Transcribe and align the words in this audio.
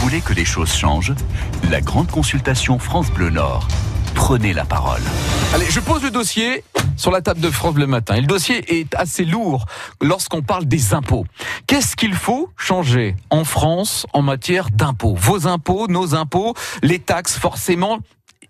voulez 0.00 0.20
que 0.20 0.32
les 0.32 0.44
choses 0.44 0.72
changent 0.72 1.14
La 1.70 1.80
grande 1.80 2.08
consultation 2.08 2.78
France 2.78 3.10
Bleu 3.10 3.30
Nord. 3.30 3.66
Prenez 4.14 4.52
la 4.52 4.64
parole. 4.64 5.02
Allez, 5.52 5.66
je 5.68 5.80
pose 5.80 6.04
le 6.04 6.10
dossier 6.10 6.62
sur 6.96 7.10
la 7.10 7.20
table 7.20 7.40
de 7.40 7.50
France 7.50 7.74
le 7.74 7.86
matin. 7.86 8.14
Et 8.14 8.20
le 8.20 8.26
dossier 8.26 8.80
est 8.80 8.94
assez 8.94 9.24
lourd 9.24 9.66
lorsqu'on 10.00 10.42
parle 10.42 10.66
des 10.66 10.94
impôts. 10.94 11.26
Qu'est-ce 11.66 11.96
qu'il 11.96 12.14
faut 12.14 12.48
changer 12.56 13.16
en 13.30 13.42
France 13.42 14.06
en 14.12 14.22
matière 14.22 14.68
d'impôts? 14.70 15.16
Vos 15.16 15.48
impôts, 15.48 15.88
nos 15.88 16.14
impôts, 16.14 16.54
les 16.82 17.00
taxes, 17.00 17.36
forcément, 17.36 17.98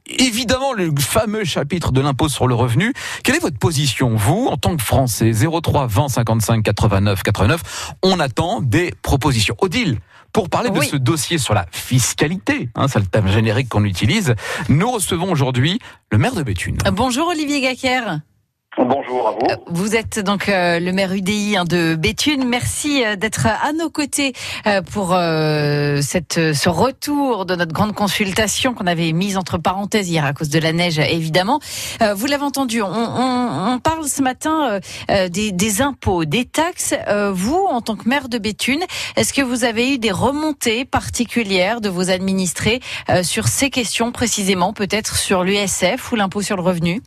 évidemment 0.06 0.74
le 0.74 0.92
fameux 0.98 1.44
chapitre 1.44 1.92
de 1.92 2.02
l'impôt 2.02 2.28
sur 2.28 2.46
le 2.46 2.54
revenu. 2.54 2.92
Quelle 3.24 3.36
est 3.36 3.40
votre 3.42 3.58
position, 3.58 4.16
vous, 4.16 4.48
en 4.50 4.58
tant 4.58 4.76
que 4.76 4.82
Français? 4.82 5.32
03 5.32 5.86
20 5.86 6.08
55 6.08 6.62
89 6.62 7.22
89. 7.22 7.94
On 8.02 8.20
attend 8.20 8.60
des 8.60 8.92
propositions. 9.02 9.56
Odile, 9.60 9.98
pour 10.39 10.48
parler 10.48 10.70
de 10.70 10.80
ce 10.82 10.95
dossier 10.95 11.36
sur 11.36 11.52
la 11.52 11.66
fiscalité, 11.73 12.69
hein, 12.77 12.87
c'est 12.87 13.01
le 13.01 13.06
thème 13.06 13.27
générique 13.27 13.69
qu'on 13.69 13.83
utilise, 13.84 14.37
nous 14.69 14.88
recevons 14.88 15.33
aujourd'hui 15.33 15.80
le 16.12 16.19
maire 16.19 16.37
de 16.37 16.45
Béthune. 16.45 16.79
Bonjour 16.92 17.27
Olivier 17.27 17.60
Gacker. 17.60 18.20
Bonjour 18.78 19.27
à 19.27 19.32
vous. 19.32 19.38
Euh, 19.50 19.56
vous 19.66 19.96
êtes 19.96 20.20
donc 20.20 20.48
euh, 20.48 20.78
le 20.78 20.92
maire 20.92 21.12
UDI 21.12 21.56
hein, 21.56 21.64
de 21.64 21.96
Béthune. 21.96 22.45
Merci 22.45 23.04
euh, 23.04 23.16
d'être 23.16 23.46
à 23.46 23.73
nos 23.73 23.91
côtés 23.91 24.32
pour 24.92 25.09
ce 25.09 26.68
retour 26.68 27.45
de 27.45 27.56
notre 27.56 27.73
grande 27.73 27.95
consultation 27.95 28.74
qu'on 28.74 28.87
avait 28.87 29.12
mise 29.12 29.37
entre 29.37 29.59
parenthèses 29.59 30.09
hier 30.09 30.24
à 30.24 30.32
cause 30.32 30.48
de 30.48 30.59
la 30.59 30.73
neige, 30.73 30.98
évidemment. 30.98 31.60
Vous 32.14 32.27
l'avez 32.27 32.42
entendu, 32.42 32.82
on, 32.82 33.80
parle 33.82 34.06
ce 34.06 34.23
matin 34.23 34.79
des, 35.09 35.52
des, 35.52 35.82
impôts, 35.82 36.24
des 36.24 36.45
taxes. 36.45 36.95
Vous, 37.32 37.66
en 37.68 37.80
tant 37.80 37.96
que 37.96 38.09
maire 38.09 38.29
de 38.29 38.38
Béthune, 38.38 38.82
est-ce 39.16 39.32
que 39.32 39.42
vous 39.42 39.65
avez 39.65 39.95
eu 39.95 39.98
des 39.98 40.12
remontées 40.12 40.84
particulières 40.84 41.80
de 41.80 41.88
vos 41.88 42.10
administrés 42.10 42.80
sur 43.23 43.48
ces 43.48 43.70
questions 43.70 44.12
précisément, 44.12 44.73
peut-être 44.73 45.16
sur 45.16 45.45
l'USF 45.45 46.12
ou 46.12 46.16
l'impôt 46.16 46.43
sur 46.43 46.56
le 46.56 46.62
revenu? 46.62 47.02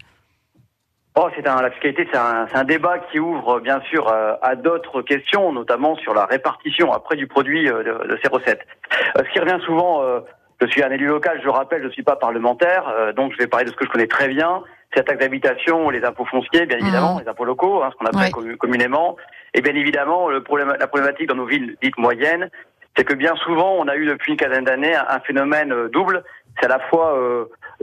Oh, 1.15 1.27
c'est 1.35 1.45
un, 1.45 1.61
la 1.61 1.71
fiscalité, 1.71 2.07
c'est 2.09 2.17
un, 2.17 2.47
un, 2.53 2.63
débat 2.63 2.99
qui 2.99 3.19
ouvre 3.19 3.59
bien 3.59 3.81
sûr 3.81 4.07
euh, 4.07 4.35
à 4.41 4.55
d'autres 4.55 5.01
questions, 5.01 5.51
notamment 5.51 5.97
sur 5.97 6.13
la 6.13 6.25
répartition 6.25 6.93
après 6.93 7.17
du 7.17 7.27
produit 7.27 7.67
euh, 7.69 7.83
de, 7.83 8.07
de, 8.07 8.19
ces 8.23 8.29
recettes. 8.29 8.65
Euh, 9.17 9.23
ce 9.25 9.33
qui 9.33 9.39
revient 9.39 9.59
souvent, 9.65 10.01
je 10.61 10.67
suis 10.67 10.81
un 10.81 10.89
élu 10.89 11.07
local, 11.07 11.41
je 11.43 11.49
rappelle, 11.49 11.81
je 11.81 11.87
ne 11.87 11.91
suis 11.91 12.03
pas 12.03 12.15
parlementaire, 12.15 13.13
donc 13.15 13.33
je 13.33 13.37
vais 13.39 13.47
parler 13.47 13.65
de 13.65 13.71
ce 13.71 13.75
que 13.75 13.85
je 13.85 13.89
connais 13.89 14.07
très 14.07 14.29
bien, 14.29 14.63
c'est 14.93 14.99
la 14.99 15.03
taxe 15.03 15.19
d'habitation, 15.19 15.89
les 15.89 16.05
impôts 16.05 16.25
fonciers, 16.25 16.65
bien 16.65 16.77
évidemment, 16.77 17.15
mmh. 17.15 17.21
les 17.23 17.27
impôts 17.27 17.45
locaux, 17.45 17.83
hein, 17.83 17.89
ce 17.91 17.97
qu'on 17.97 18.05
appelle 18.05 18.57
communément, 18.57 19.17
et 19.53 19.61
bien 19.61 19.75
évidemment 19.75 20.29
le 20.29 20.41
problème, 20.41 20.73
la 20.79 20.87
problématique 20.87 21.27
dans 21.27 21.35
nos 21.35 21.45
villes 21.45 21.75
dites 21.81 21.97
moyennes, 21.97 22.49
c'est 22.95 23.03
que 23.03 23.15
bien 23.15 23.35
souvent 23.37 23.73
on 23.79 23.87
a 23.89 23.95
eu 23.95 24.05
depuis 24.05 24.31
une 24.31 24.37
quinzaine 24.37 24.63
d'années 24.63 24.95
un, 24.95 25.19
phénomène 25.21 25.89
double, 25.89 26.23
c'est 26.59 26.67
à 26.67 26.69
la 26.69 26.79
fois 26.79 27.17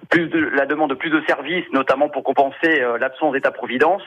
plus 0.09 0.29
de, 0.29 0.39
la 0.39 0.67
demande 0.67 0.91
de 0.91 0.95
plus 0.95 1.11
de 1.11 1.23
services, 1.27 1.65
notamment 1.73 2.09
pour 2.09 2.23
compenser 2.23 2.81
euh, 2.81 2.99
l'absence 2.99 3.33
d'État-providence, 3.33 4.03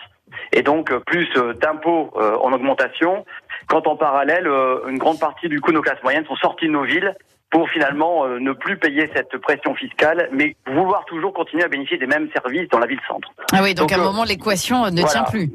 et 0.53 0.61
donc 0.61 0.91
euh, 0.91 0.99
plus 0.99 1.27
euh, 1.35 1.53
d'impôts 1.53 2.11
en 2.15 2.51
augmentation, 2.53 3.25
quand 3.67 3.87
en 3.87 3.95
parallèle, 3.95 4.47
une 4.87 4.97
grande 4.97 5.19
partie 5.19 5.47
du 5.47 5.61
coup 5.61 5.71
nos 5.71 5.81
classes 5.81 6.01
moyennes 6.03 6.25
sont 6.25 6.35
sorties 6.35 6.67
de 6.67 6.71
nos 6.71 6.83
villes 6.83 7.15
pour 7.49 7.69
finalement 7.69 8.25
ne 8.27 8.53
plus 8.53 8.77
payer 8.77 9.09
cette 9.13 9.37
pression 9.37 9.75
fiscale, 9.75 10.29
mais 10.31 10.55
vouloir 10.67 11.05
toujours 11.05 11.33
continuer 11.33 11.63
à 11.63 11.67
bénéficier 11.67 11.97
des 11.97 12.07
mêmes 12.07 12.29
services 12.33 12.69
dans 12.69 12.79
la 12.79 12.87
ville-centre. 12.87 13.29
Ah 13.53 13.59
oui, 13.61 13.73
donc, 13.73 13.91
à 13.91 13.95
un 13.95 14.03
moment, 14.03 14.23
l'équation 14.23 14.85
ne 14.89 15.03
tient 15.03 15.23
plus. 15.23 15.49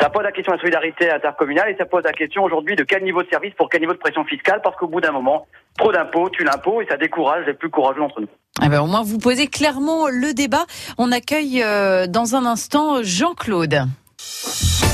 Ça 0.00 0.10
pose 0.10 0.22
la 0.22 0.32
question 0.32 0.52
de 0.52 0.56
la 0.56 0.60
solidarité 0.60 1.10
intercommunale 1.10 1.70
et 1.70 1.76
ça 1.76 1.86
pose 1.86 2.04
la 2.04 2.12
question 2.12 2.44
aujourd'hui 2.44 2.76
de 2.76 2.84
quel 2.84 3.02
niveau 3.02 3.22
de 3.22 3.28
service 3.28 3.54
pour 3.54 3.68
quel 3.68 3.80
niveau 3.80 3.92
de 3.92 3.98
pression 3.98 4.24
fiscale, 4.24 4.60
parce 4.62 4.76
qu'au 4.76 4.88
bout 4.88 5.00
d'un 5.00 5.12
moment, 5.12 5.46
trop 5.78 5.92
d'impôts 5.92 6.28
tue 6.30 6.44
l'impôt 6.44 6.80
et 6.80 6.86
ça 6.88 6.96
décourage 6.96 7.46
les 7.46 7.54
plus 7.54 7.70
courageux 7.70 8.00
d'entre 8.00 8.20
nous. 8.20 8.28
Eh 8.64 8.68
ben, 8.68 8.80
au 8.80 8.86
moins, 8.86 9.02
vous 9.02 9.18
posez 9.18 9.48
clairement 9.48 10.08
le 10.08 10.32
débat. 10.32 10.64
On 10.98 11.12
accueille 11.12 11.62
euh, 11.62 12.06
dans 12.06 12.36
un 12.36 12.46
instant 12.46 13.02
Jean-Claude. 13.02 13.86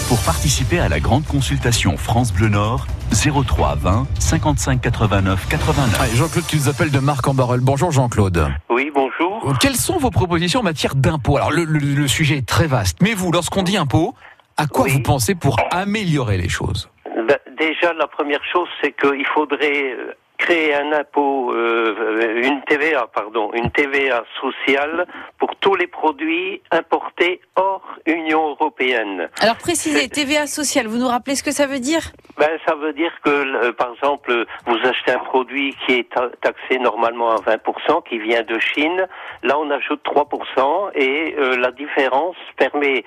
Pour 0.08 0.20
participer 0.24 0.78
à 0.78 0.88
la 0.88 1.00
grande 1.00 1.24
consultation 1.24 1.96
France 1.96 2.32
Bleu 2.32 2.48
Nord, 2.48 2.86
03 3.12 3.76
20 3.76 4.06
55 4.18 4.80
89 4.80 5.48
89. 5.48 6.16
Jean-Claude 6.16 6.44
qui 6.44 6.56
nous 6.56 6.68
appelle 6.68 6.90
de 6.90 6.98
Marc 6.98 7.26
en 7.28 7.34
Barrel. 7.34 7.60
Bonjour 7.60 7.90
Jean-Claude. 7.92 8.48
Oui, 8.68 8.90
bonjour. 8.94 9.56
Quelles 9.58 9.76
sont 9.76 9.96
vos 9.96 10.10
propositions 10.10 10.60
en 10.60 10.64
matière 10.64 10.94
d'impôts? 10.94 11.36
Alors 11.36 11.50
le, 11.50 12.08
sujet 12.08 12.38
est 12.38 12.46
très 12.46 12.66
vaste, 12.66 12.98
mais 13.00 13.14
vous, 13.14 13.32
lorsqu'on 13.32 13.62
dit 13.62 13.76
impôt, 13.76 14.14
à 14.56 14.66
quoi 14.66 14.86
vous 14.88 15.00
pensez 15.00 15.34
pour 15.34 15.56
améliorer 15.70 16.36
les 16.36 16.48
choses 16.48 16.88
ben, 17.04 17.38
Déjà, 17.58 17.92
la 17.92 18.06
première 18.06 18.44
chose, 18.52 18.68
c'est 18.80 18.92
qu'il 18.92 19.26
faudrait 19.26 19.92
euh, 19.92 20.14
créer 20.42 20.74
un 20.74 20.92
impôt, 20.92 21.52
euh, 21.54 22.42
une 22.42 22.62
TVA, 22.62 23.06
pardon, 23.14 23.50
une 23.54 23.70
TVA 23.70 24.24
sociale 24.40 25.06
pour 25.38 25.54
tous 25.56 25.76
les 25.76 25.86
produits 25.86 26.60
importés 26.72 27.40
hors 27.54 27.84
Union 28.06 28.50
européenne. 28.50 29.28
Alors 29.40 29.56
précisez, 29.56 30.08
TVA 30.08 30.46
sociale, 30.46 30.88
vous 30.88 30.98
nous 30.98 31.06
rappelez 31.06 31.36
ce 31.36 31.44
que 31.44 31.52
ça 31.52 31.66
veut 31.66 31.78
dire? 31.78 32.12
Ben, 32.38 32.58
Ça 32.66 32.74
veut 32.74 32.92
dire 32.92 33.12
que, 33.24 33.30
euh, 33.30 33.72
par 33.72 33.92
exemple, 33.92 34.46
vous 34.66 34.78
achetez 34.84 35.12
un 35.12 35.18
produit 35.18 35.76
qui 35.86 35.94
est 35.94 36.08
taxé 36.40 36.78
normalement 36.78 37.30
à 37.30 37.36
20%, 37.36 38.02
qui 38.08 38.18
vient 38.18 38.42
de 38.42 38.58
Chine, 38.58 39.06
là 39.42 39.58
on 39.58 39.70
ajoute 39.70 40.02
3%, 40.04 40.90
et 40.94 41.34
euh, 41.38 41.56
la 41.56 41.70
différence 41.72 42.36
permet 42.56 43.04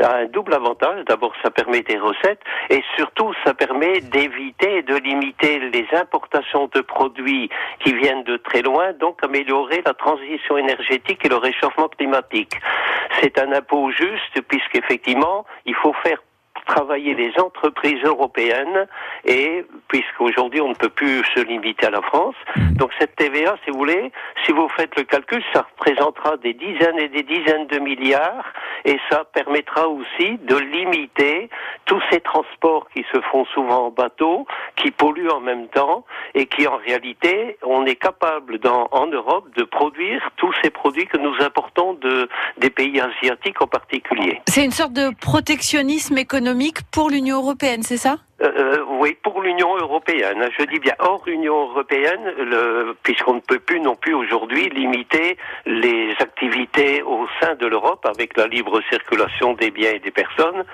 un 0.00 0.26
double 0.26 0.54
avantage. 0.54 1.04
D'abord, 1.06 1.32
ça 1.42 1.50
permet 1.50 1.82
des 1.82 1.98
recettes, 1.98 2.40
et 2.70 2.82
surtout, 2.96 3.32
ça 3.44 3.54
permet 3.54 4.00
d'éviter 4.00 4.78
et 4.78 4.82
de 4.82 4.96
limiter 4.96 5.58
les 5.58 5.86
importations 5.92 6.68
de 6.74 6.80
produits 6.80 7.48
qui 7.80 7.94
viennent 7.94 8.24
de 8.24 8.36
très 8.36 8.62
loin, 8.62 8.92
donc 8.92 9.22
améliorer 9.22 9.82
la 9.84 9.94
transition 9.94 10.56
énergétique 10.56 11.24
et 11.24 11.28
le 11.28 11.36
réchauffement 11.36 11.88
climatique. 11.88 12.54
C'est 13.20 13.38
un 13.38 13.52
impôt 13.52 13.90
juste 13.90 14.40
puisqu'effectivement, 14.48 15.44
il 15.64 15.74
faut 15.74 15.94
faire 16.04 16.18
travailler 16.68 17.14
les 17.14 17.32
entreprises 17.40 18.02
européennes 18.04 18.86
et 19.24 19.64
puisqu'aujourd'hui 19.88 20.60
on 20.60 20.68
ne 20.68 20.74
peut 20.74 20.90
plus 20.90 21.24
se 21.34 21.40
limiter 21.40 21.86
à 21.86 21.90
la 21.90 22.02
France, 22.02 22.36
mm. 22.54 22.74
donc 22.74 22.90
cette 23.00 23.16
TVA, 23.16 23.56
si 23.64 23.70
vous 23.70 23.78
voulez, 23.78 24.12
si 24.44 24.52
vous 24.52 24.68
faites 24.68 24.94
le 24.96 25.04
calcul, 25.04 25.42
ça 25.52 25.66
représentera 25.72 26.36
des 26.36 26.52
dizaines 26.54 26.98
et 26.98 27.08
des 27.08 27.22
dizaines 27.22 27.66
de 27.66 27.78
milliards 27.78 28.52
et 28.84 28.98
ça 29.10 29.24
permettra 29.32 29.88
aussi 29.88 30.38
de 30.42 30.56
limiter 30.56 31.48
tous 31.86 32.00
ces 32.12 32.20
transports 32.20 32.86
qui 32.94 33.04
se 33.12 33.20
font 33.32 33.46
souvent 33.46 33.86
en 33.86 33.90
bateau, 33.90 34.46
qui 34.76 34.90
polluent 34.90 35.30
en 35.30 35.40
même 35.40 35.68
temps 35.68 36.04
et 36.34 36.46
qui 36.46 36.66
en 36.66 36.76
réalité, 36.76 37.58
on 37.62 37.86
est 37.86 37.96
capable 37.96 38.58
dans, 38.58 38.88
en 38.92 39.06
Europe 39.06 39.46
de 39.56 39.64
produire 39.64 40.20
tous 40.36 40.52
ces 40.62 40.70
produits 40.70 41.06
que 41.06 41.16
nous 41.16 41.34
importons 41.40 41.94
de, 41.94 42.28
des 42.58 42.70
pays 42.70 43.00
asiatiques 43.00 43.60
en 43.62 43.66
particulier. 43.66 44.40
C'est 44.46 44.64
une 44.64 44.70
sorte 44.70 44.92
de 44.92 45.10
protectionnisme 45.20 46.18
économique 46.18 46.57
pour 46.90 47.10
l'Union 47.10 47.38
européenne, 47.38 47.82
c'est 47.82 47.96
ça? 47.98 48.18
Euh, 48.40 48.84
oui, 49.00 49.16
pour 49.22 49.40
l'Union 49.40 49.76
européenne. 49.76 50.48
Je 50.56 50.64
dis 50.66 50.78
bien 50.78 50.94
hors 51.00 51.26
Union 51.26 51.70
européenne, 51.70 52.20
puisqu'on 53.02 53.34
ne 53.34 53.40
peut 53.40 53.58
plus 53.58 53.80
non 53.80 53.96
plus 53.96 54.14
aujourd'hui 54.14 54.68
limiter 54.70 55.36
les 55.66 56.14
activités 56.20 57.02
au 57.02 57.26
sein 57.40 57.56
de 57.56 57.66
l'Europe 57.66 58.06
avec 58.06 58.36
la 58.36 58.46
libre 58.46 58.80
circulation 58.90 59.54
des 59.54 59.70
biens 59.72 59.90
et 59.90 59.98
des 59.98 60.12
personnes. 60.12 60.64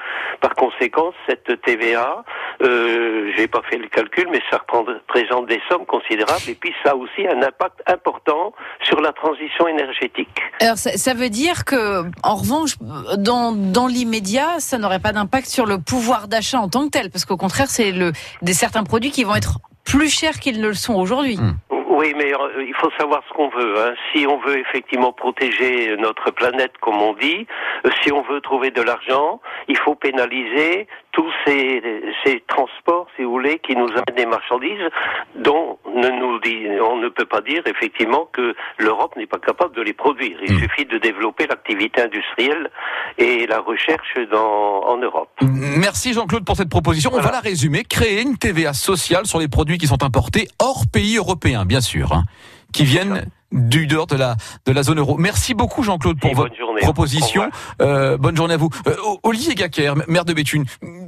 Par 0.41 0.54
conséquent, 0.54 1.12
cette 1.26 1.62
TVA, 1.62 2.25
euh, 2.62 3.32
j'ai 3.36 3.48
pas 3.48 3.62
fait 3.70 3.78
le 3.78 3.88
calcul, 3.88 4.28
mais 4.31 4.42
ça 4.50 4.58
représente 4.69 5.46
des 5.46 5.60
sommes 5.70 5.86
considérables 5.86 6.42
et 6.48 6.54
puis 6.54 6.75
ça 6.84 6.91
a 6.91 6.94
aussi 6.94 7.26
un 7.26 7.42
impact 7.42 7.82
important 7.86 8.52
sur 8.82 9.00
la 9.00 9.12
transition 9.12 9.66
énergétique. 9.69 10.28
Alors 10.60 10.76
ça, 10.76 11.14
veut 11.14 11.31
dire 11.31 11.64
que, 11.64 12.02
en 12.22 12.34
revanche, 12.34 12.76
dans 12.78 13.86
l'immédiat, 13.86 14.60
ça 14.60 14.76
n'aurait 14.76 15.00
pas 15.00 15.12
d'impact 15.12 15.46
sur 15.46 15.64
le 15.64 15.78
pouvoir 15.78 16.28
d'achat 16.28 16.60
en 16.60 16.69
tant 16.69 16.84
que 16.84 16.91
tel, 16.91 17.10
parce 17.10 17.25
qu'au 17.25 17.38
contraire 17.38 17.53
c'est 17.66 17.92
le, 17.92 18.12
des 18.42 18.54
certains 18.54 18.84
produits 18.84 19.10
qui 19.10 19.25
vont 19.25 19.34
être 19.34 19.60
plus 19.84 20.09
chers 20.09 20.41
qu'ils 20.41 20.60
ne 20.60 20.69
le 20.69 20.75
sont 20.75 20.94
aujourd'hui. 20.94 21.37
Hmm. 21.37 21.56
Oui, 22.05 22.12
mais 22.15 22.35
euh, 22.35 22.62
il 22.67 22.75
faut 22.75 22.91
savoir 22.99 23.23
ce 23.27 23.33
qu'on 23.33 23.49
veut. 23.49 23.81
Hein. 23.81 23.95
Si 24.12 24.27
on 24.27 24.37
veut 24.39 24.59
effectivement 24.59 25.15
protéger 25.15 25.97
notre 25.97 26.31
planète, 26.33 26.73
comme 26.83 27.01
on 27.01 27.15
dit, 27.15 27.47
euh, 27.87 27.91
si 28.03 28.12
on 28.12 28.21
veut 28.21 28.43
trouver 28.43 28.71
de 28.71 28.83
l'argent, 28.83 29.41
il 29.69 29.79
faut 29.79 29.95
pénaliser 29.95 30.87
tous 31.12 31.31
ces, 31.47 31.81
ces, 32.25 32.43
transports, 32.47 33.06
si 33.17 33.23
vous 33.23 33.31
voulez, 33.31 33.61
qui 33.61 33.77
nous 33.77 33.89
amènent 33.89 34.17
des 34.17 34.27
marchandises, 34.27 34.91
dont 35.37 35.79
ne 35.95 36.09
nous 36.09 36.41
dit, 36.41 36.67
on 36.83 36.97
ne 36.97 37.09
peut 37.09 37.25
pas 37.25 37.41
dire 37.41 37.62
effectivement 37.67 38.29
que 38.33 38.55
l'Europe 38.79 39.15
n'est 39.17 39.29
pas 39.29 39.39
capable 39.39 39.75
de 39.77 39.83
les 39.83 39.93
produire. 39.93 40.37
Il 40.45 40.55
hmm. 40.55 40.59
suffit 40.59 40.85
de 40.85 40.99
développer 40.99 41.47
l'activité 41.47 42.03
industrielle 42.03 42.69
et 43.17 43.47
la 43.47 43.61
recherche 43.61 44.19
dans, 44.31 44.83
en 44.85 44.97
Europe. 44.99 45.31
Merci 45.41 46.12
Jean-Claude 46.12 46.45
pour 46.45 46.56
cette 46.56 46.69
proposition. 46.69 47.11
On 47.15 47.21
va 47.21 47.31
la 47.31 47.41
résumer. 47.41 47.85
Créer 47.85 48.23
une 48.23 48.37
TVA 48.37 48.73
sociale 48.73 49.25
sur 49.25 49.39
les 49.39 49.49
produits 49.49 49.79
qui 49.79 49.87
sont 49.87 50.03
importés 50.03 50.49
hors 50.59 50.83
pays 50.93 51.17
européens, 51.17 51.65
bien 51.65 51.81
sûr, 51.81 51.94
hein, 52.02 52.25
qui 52.73 52.85
viennent 52.85 53.26
du 53.52 53.87
dehors 53.87 54.06
de 54.06 54.17
la 54.17 54.35
de 54.67 54.73
la 54.73 54.82
zone 54.82 54.99
euro. 54.99 55.17
Merci 55.17 55.55
beaucoup 55.55 55.82
Jean-Claude 55.82 56.19
pour 56.20 56.35
votre 56.35 56.55
proposition. 56.81 57.49
Euh, 57.81 58.17
bonne 58.17 58.37
journée 58.37 58.55
à 58.55 58.56
vous. 58.56 58.70
Euh, 58.87 58.94
Olivier 59.23 59.55
Gacker, 59.55 59.94
maire 60.08 60.25
de 60.25 60.32
Béthune, 60.32 60.64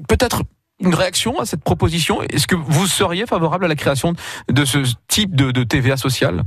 peut-être 0.09 0.43
une 0.81 0.95
réaction 0.95 1.39
à 1.39 1.47
cette 1.47 1.63
proposition? 1.63 2.23
Est-ce 2.23 2.47
que 2.47 2.55
vous 2.55 2.87
seriez 2.87 3.27
favorable 3.27 3.65
à 3.65 3.69
la 3.69 3.75
création 3.75 4.13
de 4.51 4.65
ce 4.65 4.79
type 5.09 5.35
de, 5.35 5.51
de 5.51 5.65
TVA 5.65 5.97
sociale 5.97 6.43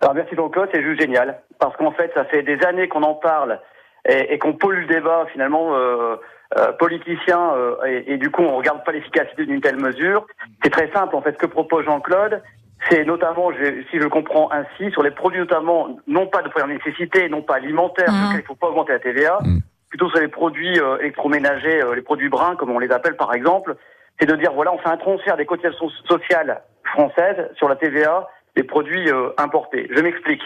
Alors 0.00 0.14
merci 0.14 0.34
Jean-Claude, 0.34 0.68
c'est 0.72 0.82
juste 0.82 1.00
génial. 1.00 1.40
Parce 1.58 1.76
qu'en 1.76 1.92
fait, 1.92 2.10
ça 2.14 2.24
fait 2.24 2.42
des 2.42 2.60
années 2.64 2.88
qu'on 2.88 3.02
en 3.02 3.14
parle 3.14 3.60
et, 4.08 4.34
et 4.34 4.38
qu'on 4.38 4.54
pollue 4.54 4.82
le 4.82 4.86
débat 4.86 5.26
finalement 5.32 5.74
euh, 5.76 6.16
euh, 6.58 6.72
politicien 6.72 7.52
euh, 7.54 7.76
et, 7.86 8.14
et, 8.14 8.16
du 8.16 8.30
coup 8.30 8.42
on 8.42 8.56
regarde 8.56 8.84
pas 8.84 8.92
l'efficacité 8.92 9.46
d'une 9.46 9.60
telle 9.60 9.76
mesure. 9.76 10.26
C'est 10.62 10.70
très 10.70 10.90
simple 10.92 11.16
en 11.16 11.22
fait. 11.22 11.32
Ce 11.32 11.38
que 11.38 11.46
propose 11.46 11.84
Jean-Claude, 11.84 12.42
c'est 12.88 13.04
notamment, 13.04 13.50
je, 13.52 13.82
si 13.90 13.98
je 14.00 14.06
comprends 14.08 14.50
ainsi, 14.52 14.90
sur 14.92 15.02
les 15.02 15.10
produits 15.10 15.40
notamment 15.40 15.96
non 16.06 16.26
pas 16.26 16.42
de 16.42 16.48
première 16.48 16.68
nécessité, 16.68 17.28
non 17.28 17.42
pas 17.42 17.56
alimentaires, 17.56 18.08
sur 18.10 18.22
lesquels 18.28 18.40
il 18.40 18.46
faut 18.46 18.54
pas 18.54 18.68
augmenter 18.68 18.92
la 18.92 18.98
TVA, 19.00 19.38
Mhm. 19.42 19.60
plutôt 19.88 20.08
sur 20.10 20.18
les 20.20 20.28
produits 20.28 20.78
euh, 20.80 20.98
électroménagers, 20.98 21.82
euh, 21.82 21.94
les 21.94 22.02
produits 22.02 22.28
bruns 22.28 22.56
comme 22.56 22.70
on 22.70 22.78
les 22.78 22.90
appelle 22.90 23.16
par 23.16 23.32
exemple, 23.34 23.76
c'est 24.20 24.26
de 24.26 24.36
dire 24.36 24.52
voilà 24.52 24.72
on 24.72 24.78
fait 24.78 24.88
un 24.88 24.96
transfert 24.96 25.36
des 25.36 25.46
cotisations 25.46 25.88
sociales 26.08 26.62
françaises 26.84 27.48
sur 27.56 27.68
la 27.68 27.76
TVA 27.76 28.28
des 28.56 28.62
produits 28.64 29.10
euh, 29.10 29.30
importés. 29.38 29.88
Je 29.90 30.00
m'explique. 30.00 30.42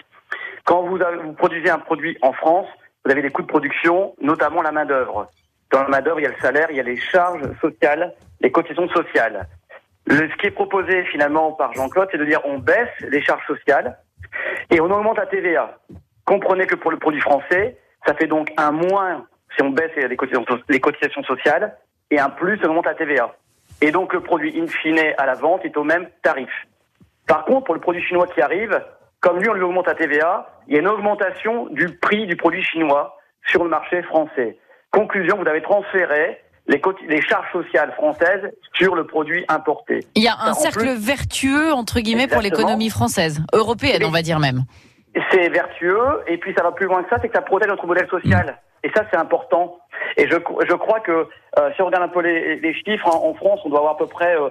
Quand 0.64 0.82
vous, 0.82 1.00
avez- 1.02 1.16
vous 1.18 1.32
produisez 1.32 1.70
un 1.70 1.78
produit 1.78 2.16
en 2.22 2.32
France, 2.32 2.66
vous 3.04 3.10
avez 3.10 3.22
des 3.22 3.30
coûts 3.30 3.42
de 3.42 3.46
production, 3.46 4.14
notamment 4.20 4.60
la 4.62 4.72
main 4.72 4.84
d'œuvre. 4.84 5.28
Dans 5.72 5.82
la 5.82 5.88
main 5.88 6.00
d'œuvre, 6.00 6.20
il 6.20 6.24
y 6.24 6.26
a 6.26 6.30
le 6.30 6.40
salaire, 6.40 6.68
il 6.70 6.76
y 6.76 6.80
a 6.80 6.82
les 6.82 6.96
charges 6.96 7.42
sociales, 7.60 8.12
les 8.40 8.50
cotisations 8.50 8.88
sociales. 8.88 9.46
Le, 10.08 10.30
ce 10.30 10.36
qui 10.36 10.46
est 10.46 10.52
proposé 10.52 11.04
finalement 11.04 11.52
par 11.52 11.74
Jean-Claude, 11.74 12.08
c'est 12.10 12.18
de 12.18 12.24
dire 12.24 12.40
on 12.44 12.58
baisse 12.58 12.88
les 13.00 13.20
charges 13.22 13.46
sociales 13.46 13.98
et 14.70 14.80
on 14.80 14.90
augmente 14.90 15.18
la 15.18 15.26
TVA. 15.26 15.78
Comprenez 16.24 16.66
que 16.66 16.76
pour 16.76 16.90
le 16.90 16.96
produit 16.96 17.20
français, 17.20 17.76
ça 18.06 18.14
fait 18.14 18.26
donc 18.26 18.50
un 18.56 18.70
moins 18.70 19.26
si 19.54 19.62
on 19.62 19.70
baisse 19.70 19.90
les 19.96 20.16
cotisations, 20.16 20.58
les 20.68 20.80
cotisations 20.80 21.22
sociales 21.24 21.76
et 22.10 22.18
un 22.18 22.30
plus 22.30 22.56
si 22.56 22.64
on 22.64 22.70
augmente 22.70 22.86
la 22.86 22.94
TVA. 22.94 23.34
Et 23.82 23.90
donc 23.90 24.14
le 24.14 24.20
produit 24.20 24.58
in 24.58 24.66
fine 24.66 24.98
à 25.18 25.26
la 25.26 25.34
vente 25.34 25.64
est 25.66 25.76
au 25.76 25.84
même 25.84 26.08
tarif. 26.22 26.50
Par 27.26 27.44
contre, 27.44 27.64
pour 27.64 27.74
le 27.74 27.80
produit 27.80 28.02
chinois 28.02 28.26
qui 28.28 28.40
arrive, 28.40 28.82
comme 29.20 29.40
lui 29.40 29.50
on 29.50 29.54
lui 29.54 29.62
augmente 29.62 29.88
la 29.88 29.94
TVA, 29.94 30.50
il 30.68 30.74
y 30.74 30.76
a 30.78 30.80
une 30.80 30.88
augmentation 30.88 31.66
du 31.66 31.98
prix 31.98 32.26
du 32.26 32.36
produit 32.36 32.62
chinois 32.62 33.18
sur 33.46 33.62
le 33.62 33.68
marché 33.68 34.02
français. 34.04 34.56
Conclusion, 34.90 35.36
vous 35.36 35.48
avez 35.48 35.60
transféré 35.60 36.40
les, 36.68 36.80
les 37.08 37.20
charges 37.22 37.50
sociales 37.52 37.92
françaises 37.96 38.50
sur 38.74 38.94
le 38.94 39.04
produit 39.06 39.44
importé. 39.48 40.00
Il 40.14 40.22
y 40.22 40.28
a 40.28 40.36
un 40.40 40.52
cercle 40.54 40.80
plus- 40.80 40.94
vertueux, 40.96 41.72
entre 41.72 42.00
guillemets, 42.00 42.28
pour 42.28 42.40
l'économie 42.42 42.90
française, 42.90 43.40
européenne, 43.52 44.02
on 44.04 44.10
va 44.10 44.22
dire 44.22 44.38
même. 44.38 44.62
C'est 45.32 45.48
vertueux, 45.48 46.22
et 46.28 46.36
puis 46.38 46.54
ça 46.56 46.62
va 46.62 46.70
plus 46.72 46.86
loin 46.86 47.02
que 47.02 47.08
ça, 47.10 47.16
c'est 47.20 47.28
que 47.28 47.34
ça 47.34 47.42
protège 47.42 47.68
notre 47.68 47.86
modèle 47.86 48.06
social. 48.08 48.58
Et 48.84 48.90
ça, 48.94 49.04
c'est 49.10 49.16
important. 49.16 49.78
Et 50.16 50.28
je, 50.28 50.36
je 50.36 50.74
crois 50.74 51.00
que 51.00 51.26
euh, 51.58 51.70
si 51.74 51.82
on 51.82 51.86
regarde 51.86 52.04
un 52.04 52.08
peu 52.08 52.20
les, 52.20 52.56
les 52.60 52.74
chiffres, 52.74 53.08
en, 53.08 53.30
en 53.30 53.34
France, 53.34 53.60
on 53.64 53.70
doit 53.70 53.78
avoir 53.80 53.94
à 53.94 53.96
peu 53.96 54.06
près 54.06 54.36
euh, 54.36 54.48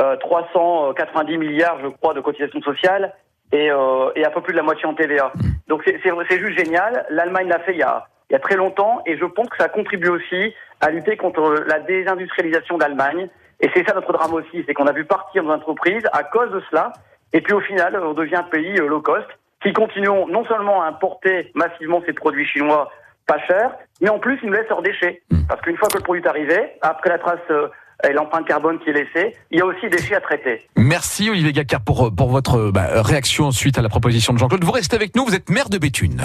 euh, 0.00 0.16
390 0.16 1.38
milliards, 1.38 1.78
je 1.82 1.88
crois, 1.88 2.14
de 2.14 2.20
cotisations 2.20 2.60
sociales, 2.62 3.14
et, 3.52 3.70
euh, 3.70 4.10
et 4.16 4.24
un 4.26 4.30
peu 4.30 4.40
plus 4.40 4.52
de 4.52 4.58
la 4.58 4.62
moitié 4.64 4.86
en 4.86 4.94
TVA. 4.94 5.32
Donc 5.68 5.82
c'est 5.84 6.00
c'est- 6.02 6.10
c'est 6.28 6.38
juste 6.40 6.58
génial. 6.58 7.06
L'Allemagne 7.10 7.48
l'a 7.48 7.60
fait 7.60 7.72
il 7.72 7.78
y, 7.78 7.82
a, 7.82 8.06
il 8.30 8.34
y 8.34 8.36
a 8.36 8.40
très 8.40 8.56
longtemps, 8.56 9.02
et 9.06 9.16
je 9.16 9.24
pense 9.24 9.48
que 9.48 9.56
ça 9.56 9.68
contribue 9.68 10.08
aussi 10.08 10.54
à 10.80 10.90
lutter 10.90 11.16
contre 11.16 11.64
la 11.66 11.80
désindustrialisation 11.80 12.78
d'Allemagne. 12.78 13.28
Et 13.60 13.70
c'est 13.74 13.86
ça 13.86 13.94
notre 13.94 14.12
drame 14.12 14.34
aussi, 14.34 14.62
c'est 14.66 14.74
qu'on 14.74 14.86
a 14.86 14.92
vu 14.92 15.04
partir 15.04 15.42
nos 15.42 15.52
entreprises 15.52 16.04
à 16.12 16.22
cause 16.22 16.50
de 16.52 16.62
cela, 16.70 16.92
et 17.32 17.40
puis 17.40 17.52
au 17.52 17.60
final, 17.60 17.98
on 18.02 18.14
devient 18.14 18.36
un 18.36 18.42
pays 18.44 18.78
euh, 18.78 18.86
low 18.86 19.00
cost, 19.00 19.26
qui 19.62 19.72
continuons 19.72 20.28
non 20.28 20.44
seulement 20.44 20.82
à 20.82 20.86
importer 20.86 21.50
massivement 21.54 22.02
ces 22.06 22.12
produits 22.12 22.46
chinois 22.46 22.90
pas 23.26 23.38
chers, 23.46 23.72
mais 24.00 24.08
en 24.08 24.18
plus 24.18 24.38
ils 24.42 24.46
nous 24.46 24.54
laissent 24.54 24.68
leurs 24.68 24.82
déchets. 24.82 25.22
Parce 25.48 25.60
qu'une 25.60 25.76
fois 25.76 25.88
que 25.88 25.98
le 25.98 26.02
produit 26.02 26.22
est 26.22 26.28
arrivé, 26.28 26.58
après 26.80 27.10
la 27.10 27.18
trace 27.18 27.40
euh, 27.50 27.68
et 28.08 28.12
l'empreinte 28.12 28.46
carbone 28.46 28.78
qui 28.78 28.90
est 28.90 28.92
laissée, 28.92 29.36
il 29.50 29.58
y 29.58 29.60
a 29.60 29.66
aussi 29.66 29.82
des 29.82 29.96
déchets 29.96 30.14
à 30.14 30.20
traiter. 30.20 30.66
Merci 30.76 31.28
Olivier 31.28 31.52
Gacquard 31.52 31.82
pour, 31.82 32.14
pour 32.14 32.28
votre 32.28 32.70
bah, 32.70 33.02
réaction 33.02 33.50
suite 33.50 33.76
à 33.76 33.82
la 33.82 33.88
proposition 33.88 34.32
de 34.32 34.38
Jean-Claude. 34.38 34.64
Vous 34.64 34.72
restez 34.72 34.96
avec 34.96 35.14
nous, 35.16 35.24
vous 35.24 35.34
êtes 35.34 35.50
maire 35.50 35.68
de 35.68 35.78
Béthune. 35.78 36.22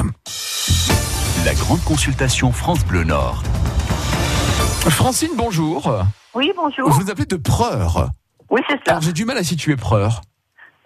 La 1.45 1.53
grande 1.53 1.83
consultation 1.83 2.51
France 2.51 2.85
Bleu 2.85 3.03
Nord. 3.03 3.43
Francine, 4.89 5.31
bonjour. 5.35 6.03
Oui, 6.33 6.51
bonjour. 6.55 6.89
Vous 6.89 7.03
nous 7.03 7.09
appelez 7.11 7.25
de 7.25 7.35
Preur. 7.35 8.09
Oui, 8.49 8.61
c'est 8.69 8.75
ça. 8.85 8.91
Alors 8.91 9.01
j'ai 9.01 9.13
du 9.13 9.25
mal 9.25 9.37
à 9.37 9.43
situer 9.43 9.75
Preur. 9.75 10.21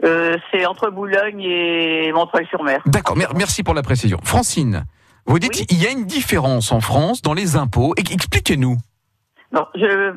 Euh, 0.03 0.37
c'est 0.51 0.65
entre 0.65 0.89
Boulogne 0.89 1.41
et 1.41 2.11
Montreuil-sur-Mer. 2.13 2.81
D'accord, 2.85 3.17
mer- 3.17 3.33
merci 3.35 3.63
pour 3.63 3.73
la 3.73 3.81
précision. 3.81 4.19
Francine, 4.23 4.85
vous 5.25 5.39
dites 5.39 5.55
Oui. 5.55 5.65
il 5.69 5.81
y 5.83 5.87
a 5.87 5.91
une 5.91 6.05
différence 6.05 6.71
en 6.71 6.79
France 6.81 7.21
dans 7.21 7.33
les 7.33 7.55
impôts. 7.55 7.93
Expliquez-nous. 7.97 8.77
Non, 9.51 9.65
je, 9.75 10.13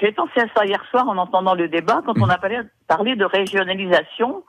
j'ai 0.00 0.12
pensé 0.12 0.40
à 0.40 0.46
ça 0.56 0.64
hier 0.64 0.82
soir 0.90 1.06
en 1.08 1.16
entendant 1.18 1.54
le 1.54 1.68
débat 1.68 2.00
quand 2.06 2.14
on 2.18 2.28
a 2.28 2.38
parlé, 2.38 2.60
parlé 2.88 3.14
de 3.14 3.24
régionalisation, 3.24 4.42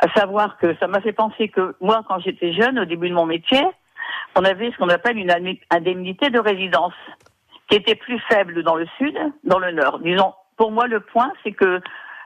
à 0.00 0.08
savoir 0.18 0.56
que 0.58 0.74
ça 0.78 0.86
m'a 0.86 1.00
fait 1.00 1.12
penser 1.12 1.48
que 1.48 1.74
moi, 1.80 2.02
quand 2.08 2.20
j'étais 2.20 2.52
jeune, 2.52 2.78
au 2.78 2.84
début 2.84 3.08
de 3.10 3.14
mon 3.14 3.26
métier, 3.26 3.62
on 4.36 4.44
avait 4.44 4.70
ce 4.72 4.76
qu'on 4.76 4.88
appelle 4.88 5.18
une 5.18 5.32
indemnité 5.70 6.30
de 6.30 6.38
résidence, 6.38 6.94
qui 7.68 7.76
était 7.76 7.94
plus 7.94 8.18
faible 8.28 8.62
dans 8.62 8.74
le 8.76 8.86
sud, 8.98 9.16
dans 9.44 9.58
le 9.58 9.72
nord. 9.72 9.98
Disons, 10.00 10.34
pour 10.56 10.70
moi, 10.70 10.86
le 10.86 11.00
point, 11.00 11.32
c'est 11.42 11.52
que 11.52 11.80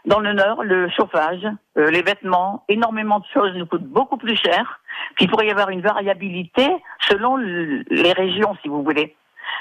dans 0.05 0.20
le 0.20 0.32
nord, 0.32 0.64
le 0.64 0.88
chauffage, 0.90 1.46
euh, 1.76 1.90
les 1.90 2.02
vêtements, 2.02 2.64
énormément 2.69 3.19
de 3.20 3.26
choses 3.32 3.55
nous 3.55 3.66
coûtent 3.66 3.87
beaucoup 3.87 4.16
plus 4.16 4.37
cher, 4.37 4.81
qu'il 5.16 5.28
pourrait 5.28 5.46
y 5.46 5.50
avoir 5.50 5.70
une 5.70 5.81
variabilité 5.82 6.66
selon 7.00 7.37
les 7.37 8.12
régions, 8.12 8.56
si 8.62 8.69
vous 8.69 8.82
voulez. 8.82 9.14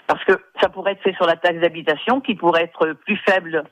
Parce 0.08 0.24
que 0.26 0.34
ça 0.62 0.70
pourrait 0.70 0.94
être 0.94 1.02
fait 1.02 1.16
sur 1.16 1.26
la 1.26 1.36
taxe 1.36 1.60
d'habitation, 1.60 2.22
qui 2.22 2.36
pourrait 2.36 2.64
être 2.64 2.94
plus 2.94 3.18
faible, 3.18 3.64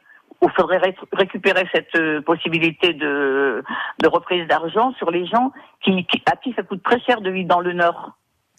ou 0.42 0.50
faudrait 0.50 0.78
ré- 0.78 0.96
récupérer 1.14 1.68
cette 1.74 1.96
euh, 1.96 2.22
possibilité 2.22 2.94
de, 2.94 3.64
reprise 4.06 4.48
d'argent 4.48 4.94
sur 4.98 5.12
les 5.12 5.26
gens 5.26 5.52
qui, 5.82 6.06
à 6.32 6.36
qui 6.36 6.54
ça 6.54 6.64
coûte 6.64 6.84
très 6.84 7.00
cher 7.00 7.22
de 7.22 7.30
vivre 7.30 7.48
dans 7.48 7.62
le 7.62 7.74
Nord. 7.74 8.12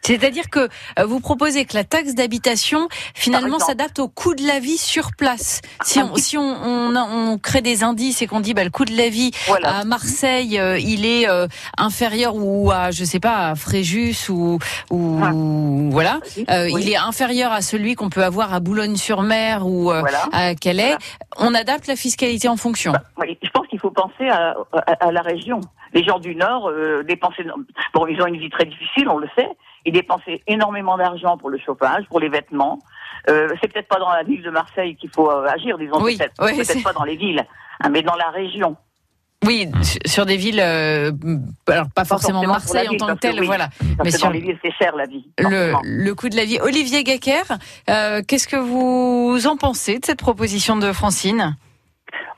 C'est-à-dire 0.02 0.48
que 0.50 0.68
euh, 0.98 1.04
vous 1.04 1.18
proposez 1.20 1.64
que 1.64 1.74
la 1.74 1.82
taxe 1.84 2.14
d'habitation 2.14 2.88
finalement 3.14 3.58
s'adapte 3.58 3.98
au 3.98 4.08
coût 4.08 4.34
de 4.34 4.46
la 4.46 4.60
vie 4.60 4.76
sur 4.78 5.10
place. 5.18 5.62
Si 5.82 5.98
on, 6.00 6.14
si 6.16 6.38
on, 6.38 6.42
on, 6.42 6.94
on 6.96 7.38
crée 7.38 7.60
des 7.60 7.82
indices 7.82 8.22
et 8.22 8.26
qu'on 8.28 8.40
dit 8.40 8.54
bah, 8.54 8.62
le 8.64 8.70
coût 8.70 8.84
de 8.84 8.96
la 8.96 9.08
vie 9.08 9.32
Voilà. 9.48 9.78
à 9.78 9.84
Marseille 9.84 10.58
euh, 10.60 10.78
il 10.78 11.04
est 11.04 11.28
euh, 11.28 11.48
inférieur 11.76 12.36
ou 12.36 12.70
à 12.70 12.90
je 12.92 13.02
sais 13.04 13.18
pas 13.20 13.48
à 13.48 13.54
Fréjus 13.56 14.28
ou, 14.28 14.58
ou 14.90 15.20
Ah. 15.22 15.30
voilà 15.90 16.20
euh, 16.50 16.68
Oui. 16.72 16.82
il 16.84 16.90
est 16.92 16.96
inférieur 16.96 17.50
à 17.52 17.60
celui 17.62 17.94
qu'on 17.96 18.08
peut 18.10 18.22
avoir 18.24 18.54
à 18.54 18.60
Boulogne-sur-Mer 18.60 19.66
ou 19.66 19.90
euh, 19.90 20.00
Voilà. 20.00 20.20
à 20.32 20.54
Calais. 20.54 20.94
On 21.38 21.52
adapte 21.54 21.86
la 21.88 21.96
fiscalité 21.96 22.48
en 22.48 22.56
fonction. 22.56 22.92
Oui, 23.18 23.36
je 23.42 23.50
pense 23.50 23.66
qu'il 23.66 23.80
faut 23.80 23.90
penser 23.90 24.28
à, 24.28 24.54
à, 24.72 25.06
à 25.06 25.10
la 25.12 25.22
région. 25.22 25.60
Les 25.94 26.04
gens 26.04 26.18
du 26.18 26.34
Nord 26.36 26.68
euh, 26.68 27.02
dépensaient. 27.02 27.44
Bon, 27.94 28.06
ils 28.06 28.20
ont 28.22 28.26
une 28.26 28.38
vie 28.38 28.50
très 28.50 28.64
difficile, 28.66 29.08
on 29.08 29.18
le 29.18 29.28
sait. 29.36 29.48
Ils 29.86 29.92
dépensaient 29.92 30.42
énormément 30.48 30.98
d'argent 30.98 31.38
pour 31.38 31.48
le 31.48 31.58
chauffage, 31.58 32.04
pour 32.08 32.20
les 32.20 32.28
vêtements. 32.28 32.80
Euh, 33.30 33.48
c'est 33.60 33.72
peut-être 33.72 33.88
pas 33.88 33.98
dans 34.00 34.10
la 34.10 34.24
ville 34.24 34.42
de 34.42 34.50
Marseille 34.50 34.96
qu'il 34.96 35.10
faut 35.10 35.30
euh, 35.30 35.46
agir, 35.46 35.78
disons 35.78 36.02
Oui, 36.02 36.16
peut-être. 36.16 36.34
oui, 36.40 36.56
peut-être 36.56 36.82
pas 36.82 36.92
dans 36.92 37.04
les 37.04 37.16
villes, 37.16 37.44
hein, 37.80 37.88
mais 37.88 38.02
dans 38.02 38.16
la 38.16 38.28
région. 38.30 38.76
Oui, 39.44 39.68
sur- 40.04 40.26
des 40.26 40.36
villes, 40.36 40.60
euh, 40.60 41.12
alors 41.68 41.86
pas 41.94 42.04
forcément 42.04 42.42
Marseille 42.44 42.88
en 42.88 42.96
tant 42.96 43.14
que 43.14 43.20
telle, 43.20 43.38
oui. 43.38 43.46
voilà. 43.46 43.68
Mais 44.02 44.10
sur 44.10 44.26
dans 44.26 44.32
les 44.32 44.40
villes, 44.40 44.58
c'est 44.64 44.72
cher 44.72 44.96
la 44.96 45.06
vie. 45.06 45.30
le, 45.38 46.12
coût 46.14 46.28
de 46.28 46.36
la 46.36 46.44
vie. 46.44 46.58
Olivier 46.60 47.04
Gacker, 47.04 47.44
qu'est-ce 47.86 48.48
que 48.48 48.56
vous 48.56 49.46
en 49.46 49.56
pensez 49.56 50.00
de 50.00 50.04
cette 50.04 50.18
proposition 50.18 50.76
de 50.76 50.92
Francine? 50.92 51.56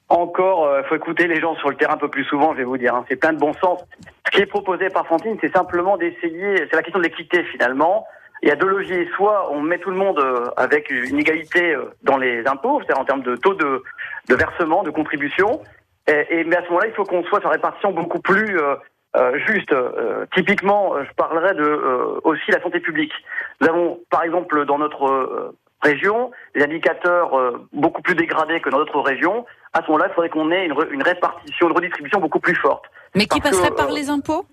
Encore, 0.08 0.70
il 0.78 0.84
faut 0.88 0.94
écouter 0.94 1.26
les 1.26 1.38
gens 1.40 1.54
sur 1.56 1.68
le 1.68 1.76
terrain 1.76 1.94
un 1.94 1.98
peu 1.98 2.08
plus 2.08 2.24
souvent, 2.24 2.52
je 2.52 2.58
vais 2.58 2.64
vous 2.64 2.78
dire. 2.78 2.94
hein. 2.94 3.04
C'est 3.08 3.16
plein 3.16 3.32
de 3.34 3.38
bon 3.38 3.52
sens. 3.54 3.84
Ce 4.26 4.30
qui 4.30 4.40
est 4.42 4.46
proposé 4.46 4.88
par 4.88 5.06
Fantine, 5.06 5.36
c'est 5.40 5.52
simplement 5.54 5.96
d'essayer, 5.98 6.56
c'est 6.56 6.74
la 6.76 6.82
question 6.82 6.98
de 6.98 7.04
l'équité 7.04 7.42
finalement. 7.44 8.06
Il 8.42 8.48
y 8.48 8.52
a 8.52 8.56
deux 8.56 8.68
leviers. 8.68 9.08
Soit 9.16 9.50
on 9.52 9.60
met 9.60 9.78
tout 9.78 9.90
le 9.90 9.96
monde 9.96 10.18
euh, 10.20 10.46
avec 10.56 10.88
une 10.90 11.18
égalité 11.18 11.74
euh, 11.74 11.90
dans 12.04 12.16
les 12.16 12.46
impôts, 12.46 12.80
c'est-à-dire 12.80 13.02
en 13.02 13.04
termes 13.04 13.22
de 13.22 13.34
taux 13.36 13.54
de, 13.54 13.82
de 14.28 14.34
versement, 14.34 14.82
de 14.82 14.90
contribution. 14.90 15.60
Et, 16.06 16.24
et- 16.40 16.44
mais 16.44 16.56
à 16.56 16.62
ce 16.62 16.68
moment-là, 16.68 16.86
il 16.86 16.94
faut 16.94 17.04
qu'on 17.04 17.24
soit 17.24 17.40
sur 17.40 17.50
répartition 17.50 17.90
beaucoup 17.90 18.20
plus 18.20 18.58
euh, 18.60 18.76
euh, 19.16 19.38
juste. 19.48 19.72
Euh, 19.72 20.24
typiquement, 20.34 20.94
euh, 20.94 21.02
je 21.08 21.12
parlerai 21.16 21.52
de 21.54 21.62
euh, 21.64 22.20
aussi 22.24 22.50
la 22.52 22.62
santé 22.62 22.78
publique. 22.80 23.12
Nous 23.60 23.68
avons, 23.68 23.98
par 24.08 24.22
exemple, 24.22 24.64
dans 24.66 24.78
notre 24.78 25.04
euh, 25.06 25.52
région, 25.82 26.30
des 26.54 26.62
indicateurs 26.62 27.36
euh, 27.36 27.66
beaucoup 27.72 28.02
plus 28.02 28.14
dégradés 28.14 28.60
que 28.60 28.70
dans 28.70 28.78
d'autres 28.78 29.00
régions. 29.00 29.46
À 29.72 29.82
ce 29.82 29.86
moment-là, 29.88 30.06
il 30.10 30.14
faudrait 30.14 30.28
qu'on 30.30 30.50
ait 30.50 30.66
une, 30.66 31.02
répartition, 31.02 31.68
une 31.68 31.74
redistribution 31.76 32.20
beaucoup 32.20 32.40
plus 32.40 32.54
forte. 32.54 32.84
Mais 33.14 33.26
qui 33.26 33.40
Parce 33.40 33.50
que, 33.56 33.60
passerait 33.62 33.74
par 33.76 33.88
euh, 33.90 33.94
les 33.94 34.08
impôts? 34.10 34.44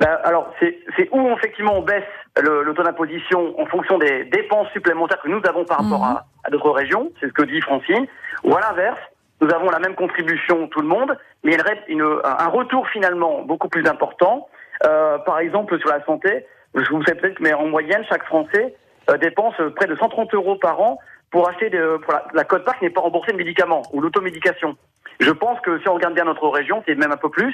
Ben, 0.00 0.18
alors, 0.24 0.50
c'est 0.60 1.08
où 1.12 1.28
effectivement 1.36 1.74
on 1.76 1.82
baisse 1.82 2.02
le, 2.40 2.62
le 2.62 2.74
taux 2.74 2.82
d'imposition 2.82 3.58
en 3.60 3.66
fonction 3.66 3.98
des 3.98 4.24
dépenses 4.24 4.68
supplémentaires 4.72 5.20
que 5.22 5.28
nous 5.28 5.40
avons 5.48 5.64
par 5.64 5.78
rapport 5.82 5.98
Mhm. 6.04 6.16
à, 6.16 6.24
à 6.44 6.50
d'autres 6.50 6.70
régions, 6.70 7.10
c'est 7.20 7.26
ce 7.28 7.32
que 7.32 7.42
dit 7.42 7.60
Francine, 7.60 8.06
ou 8.44 8.54
à 8.56 8.60
l'inverse, 8.60 8.98
nous 9.40 9.52
avons 9.52 9.70
la 9.70 9.78
même 9.80 9.94
contribution 9.94 10.68
tout 10.68 10.80
le 10.80 10.86
monde, 10.88 11.16
mais 11.42 11.54
une, 11.54 11.62
une- 11.88 12.02
un 12.24 12.36
un 12.44 12.48
retour 12.48 12.88
finalement 12.88 13.42
beaucoup 13.42 13.68
plus 13.68 13.86
important. 13.86 14.48
Euh, 14.86 15.18
par 15.18 15.38
exemple, 15.38 15.78
sur 15.80 15.88
la 15.88 16.02
santé, 16.04 16.46
je 16.74 16.88
vous 16.90 17.02
sais 17.04 17.14
peut-être, 17.14 17.40
mais 17.40 17.52
en 17.52 17.66
moyenne, 17.66 18.04
chaque 18.08 18.24
Français 18.24 18.74
euh, 19.10 19.16
dépense 19.18 19.54
près 19.76 19.86
de 19.86 19.96
130 19.96 20.32
euros 20.34 20.56
par 20.56 20.80
an 20.80 20.98
pour 21.34 21.48
acheter 21.48 21.68
la, 21.68 21.98
la 22.32 22.44
qui 22.44 22.84
n'est 22.84 22.90
pas 22.90 23.00
remboursée 23.00 23.32
de 23.32 23.36
médicaments 23.36 23.82
ou 23.92 24.00
l'automédication. 24.00 24.76
Je 25.18 25.32
pense 25.32 25.58
que 25.62 25.80
si 25.80 25.88
on 25.88 25.94
regarde 25.94 26.14
bien 26.14 26.26
notre 26.26 26.46
région, 26.46 26.84
c'est 26.86 26.94
même 26.94 27.10
un 27.10 27.16
peu 27.16 27.28
plus 27.28 27.52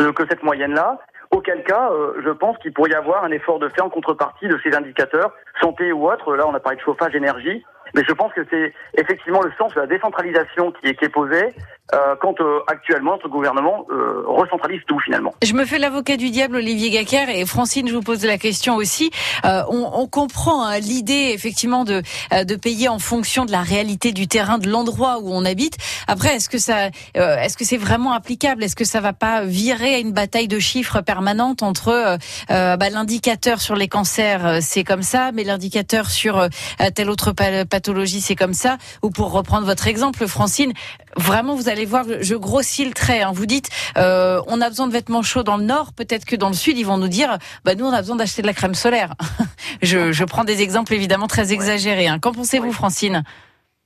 euh, 0.00 0.12
que 0.12 0.24
cette 0.28 0.42
moyenne-là. 0.42 0.98
Auquel 1.30 1.64
cas, 1.64 1.88
euh, 1.90 2.20
je 2.22 2.28
pense 2.28 2.58
qu'il 2.58 2.74
pourrait 2.74 2.90
y 2.90 2.94
avoir 2.94 3.24
un 3.24 3.30
effort 3.30 3.58
de 3.58 3.70
fait 3.70 3.80
en 3.80 3.88
contrepartie 3.88 4.48
de 4.48 4.60
ces 4.62 4.76
indicateurs, 4.76 5.32
santé 5.62 5.92
ou 5.92 6.10
autre. 6.10 6.36
Là, 6.36 6.46
on 6.46 6.52
a 6.52 6.60
parlé 6.60 6.76
de 6.76 6.82
chauffage, 6.82 7.14
énergie. 7.14 7.64
Mais 7.94 8.02
je 8.06 8.12
pense 8.12 8.34
que 8.34 8.42
c'est 8.50 8.74
effectivement 8.98 9.40
le 9.40 9.52
sens 9.56 9.72
de 9.72 9.80
la 9.80 9.86
décentralisation 9.86 10.72
qui 10.72 10.88
est, 10.88 10.94
qui 10.94 11.06
est 11.06 11.08
posé 11.08 11.54
euh, 11.94 12.16
quand 12.20 12.40
euh, 12.40 12.60
actuellement 12.66 13.12
notre 13.12 13.28
gouvernement 13.28 13.86
euh, 13.90 14.24
recentralise 14.26 14.80
tout 14.86 14.98
finalement. 15.00 15.32
Je 15.42 15.52
me 15.52 15.64
fais 15.64 15.78
l'avocat 15.78 16.16
du 16.16 16.30
diable, 16.30 16.56
Olivier 16.56 16.90
Gacker, 16.90 17.28
et 17.28 17.46
Francine, 17.46 17.88
je 17.88 17.94
vous 17.94 18.02
pose 18.02 18.24
la 18.24 18.38
question 18.38 18.76
aussi. 18.76 19.10
Euh, 19.44 19.62
on, 19.70 19.88
on, 19.92 20.06
comprend 20.08 20.64
hein, 20.64 20.78
l'idée 20.78 21.30
effectivement 21.32 21.84
de, 21.84 22.02
euh, 22.32 22.44
de 22.44 22.56
payer 22.56 22.88
en 22.88 22.98
fonction 22.98 23.44
de 23.44 23.52
la 23.52 23.62
réalité 23.62 24.12
du 24.12 24.26
terrain, 24.26 24.58
de 24.58 24.68
l'endroit 24.68 25.18
où 25.20 25.32
on 25.32 25.44
habite. 25.44 25.76
Après, 26.08 26.34
est-ce 26.34 26.48
que 26.48 26.58
ça, 26.58 26.90
euh, 27.16 27.36
est-ce 27.38 27.56
que 27.56 27.64
c'est 27.64 27.76
vraiment 27.76 28.12
applicable? 28.12 28.64
Est-ce 28.64 28.76
que 28.76 28.84
ça 28.84 29.00
va 29.00 29.12
pas 29.12 29.44
virer 29.44 29.94
à 29.94 29.98
une 29.98 30.12
bataille 30.12 30.48
de 30.48 30.58
chiffres 30.58 31.00
permanente 31.02 31.62
entre 31.62 32.18
bah, 32.48 32.90
l'indicateur 32.90 33.60
sur 33.60 33.76
les 33.76 33.88
cancers, 33.88 34.58
c'est 34.60 34.84
comme 34.84 35.02
ça, 35.02 35.30
mais 35.32 35.44
l'indicateur 35.44 36.10
sur 36.10 36.48
telle 36.94 37.10
autre 37.10 37.32
pathologie, 37.32 38.20
c'est 38.20 38.36
comme 38.36 38.54
ça? 38.54 38.78
Ou 39.02 39.10
pour 39.10 39.32
reprendre 39.32 39.66
votre 39.66 39.86
exemple, 39.86 40.26
Francine, 40.26 40.72
vraiment, 41.16 41.54
vous 41.54 41.68
allez 41.68 41.84
voir, 41.84 42.04
je 42.20 42.34
grossis 42.34 42.84
le 42.84 42.92
trait. 42.92 43.22
Hein. 43.22 43.32
Vous 43.34 43.46
dites, 43.46 43.68
euh, 43.96 44.40
on 44.46 44.60
a 44.60 44.68
besoin 44.68 44.86
de 44.86 44.92
vêtements 44.92 45.22
chauds 45.22 45.42
dans 45.42 45.56
le 45.56 45.64
nord, 45.64 45.92
peut-être 45.92 46.24
que 46.24 46.36
dans 46.36 46.48
le 46.48 46.54
sud, 46.54 46.78
ils 46.78 46.86
vont 46.86 46.98
nous 46.98 47.08
dire, 47.08 47.38
bah 47.64 47.74
nous, 47.74 47.84
on 47.84 47.92
a 47.92 47.98
besoin 47.98 48.16
d'acheter 48.16 48.42
de 48.42 48.46
la 48.46 48.52
crème 48.52 48.74
solaire. 48.74 49.14
je, 49.82 50.12
je, 50.12 50.24
prends 50.24 50.44
des 50.44 50.62
exemples 50.62 50.94
évidemment 50.94 51.26
très 51.26 51.52
exagérés. 51.52 52.08
Hein. 52.08 52.18
Qu'en 52.18 52.32
pensez-vous, 52.32 52.72
Francine? 52.72 53.22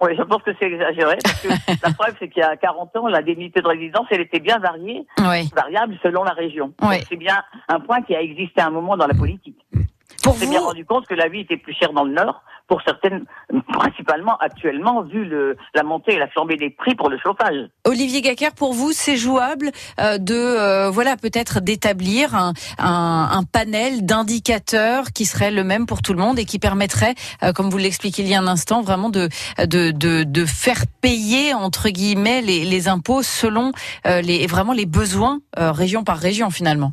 Oui, 0.03 0.13
je 0.17 0.23
pense 0.23 0.43
que 0.43 0.51
c'est 0.59 0.67
exagéré. 0.67 1.19
Parce 1.23 1.41
que 1.41 1.49
la 1.83 1.93
preuve, 1.93 2.15
c'est 2.19 2.29
qu'il 2.29 2.41
y 2.41 2.45
a 2.45 2.57
40 2.57 2.97
ans, 2.97 3.09
la 3.09 3.23
débilité 3.23 3.61
de 3.61 3.69
résidence, 3.69 4.07
elle 4.11 4.23
était 4.23 4.41
bien 4.41 4.59
variée, 4.59 5.07
oui. 5.19 5.51
variable 5.55 5.99
selon 6.03 6.25
la 6.25 6.33
région. 6.33 6.73
Oui. 6.83 6.97
C'est 7.09 7.17
bien 7.17 7.43
un 7.69 7.81
point 7.81 8.03
qui 8.03 8.15
a 8.15 8.23
existé 8.23 8.61
à 8.61 8.67
un 8.67 8.71
moment 8.71 8.97
dans 8.97 9.07
la 9.07 9.15
politique. 9.15 9.59
Pour 10.23 10.35
on 10.35 10.37
s'est 10.37 10.47
bien 10.47 10.61
rendu 10.61 10.85
compte 10.85 11.07
que 11.07 11.15
la 11.15 11.29
vie 11.29 11.41
était 11.41 11.57
plus 11.57 11.75
chère 11.75 11.93
dans 11.93 12.05
le 12.05 12.13
Nord, 12.13 12.43
pour 12.71 12.81
certaines, 12.83 13.25
principalement 13.73 14.37
actuellement, 14.39 15.03
vu 15.03 15.25
le, 15.25 15.57
la 15.75 15.83
montée 15.83 16.15
et 16.15 16.19
la 16.19 16.29
flambée 16.29 16.57
des 16.57 16.71
prix 16.71 16.95
pour 16.95 17.11
le 17.11 17.19
chauffage. 17.19 17.69
Olivier 17.85 18.23
Gacker, 18.23 18.53
pour 18.53 18.75
vous, 18.75 18.93
c'est 18.93 19.17
jouable 19.17 19.73
euh, 19.99 20.19
de, 20.19 20.35
euh, 20.37 20.89
voilà, 20.89 21.17
peut-être 21.17 21.61
d'établir 21.61 22.35
un, 22.79 23.43
panel 23.53 24.07
d'indicateurs 24.07 25.07
qui 25.13 25.25
serait 25.25 25.51
le 25.51 25.65
même 25.65 25.87
pour 25.87 26.01
tout 26.01 26.13
le 26.13 26.21
monde 26.21 26.39
et 26.39 26.45
qui 26.45 26.61
permettrait, 26.61 27.17
euh, 27.43 27.53
comme 27.53 27.71
vous 27.71 27.79
l'expliquiez 27.79 28.23
il 28.23 28.31
y 28.31 28.35
a 28.35 28.39
un 28.39 28.47
instant, 28.47 28.83
vraiment 28.83 29.11
de, 29.11 29.29
faire 30.47 30.85
payer, 31.01 31.53
entre 31.55 31.89
guillemets, 31.89 32.41
les, 32.41 32.65
les 32.65 32.89
impôts 32.89 33.23
selon 33.23 33.73
euh, 34.07 34.21
les, 34.21 34.47
vraiment 34.47 34.73
les 34.73 34.87
besoins 34.87 35.41
euh, 35.59 35.73
région 35.73 36.05
par 36.05 36.19
région, 36.19 36.51
finalement. 36.51 36.93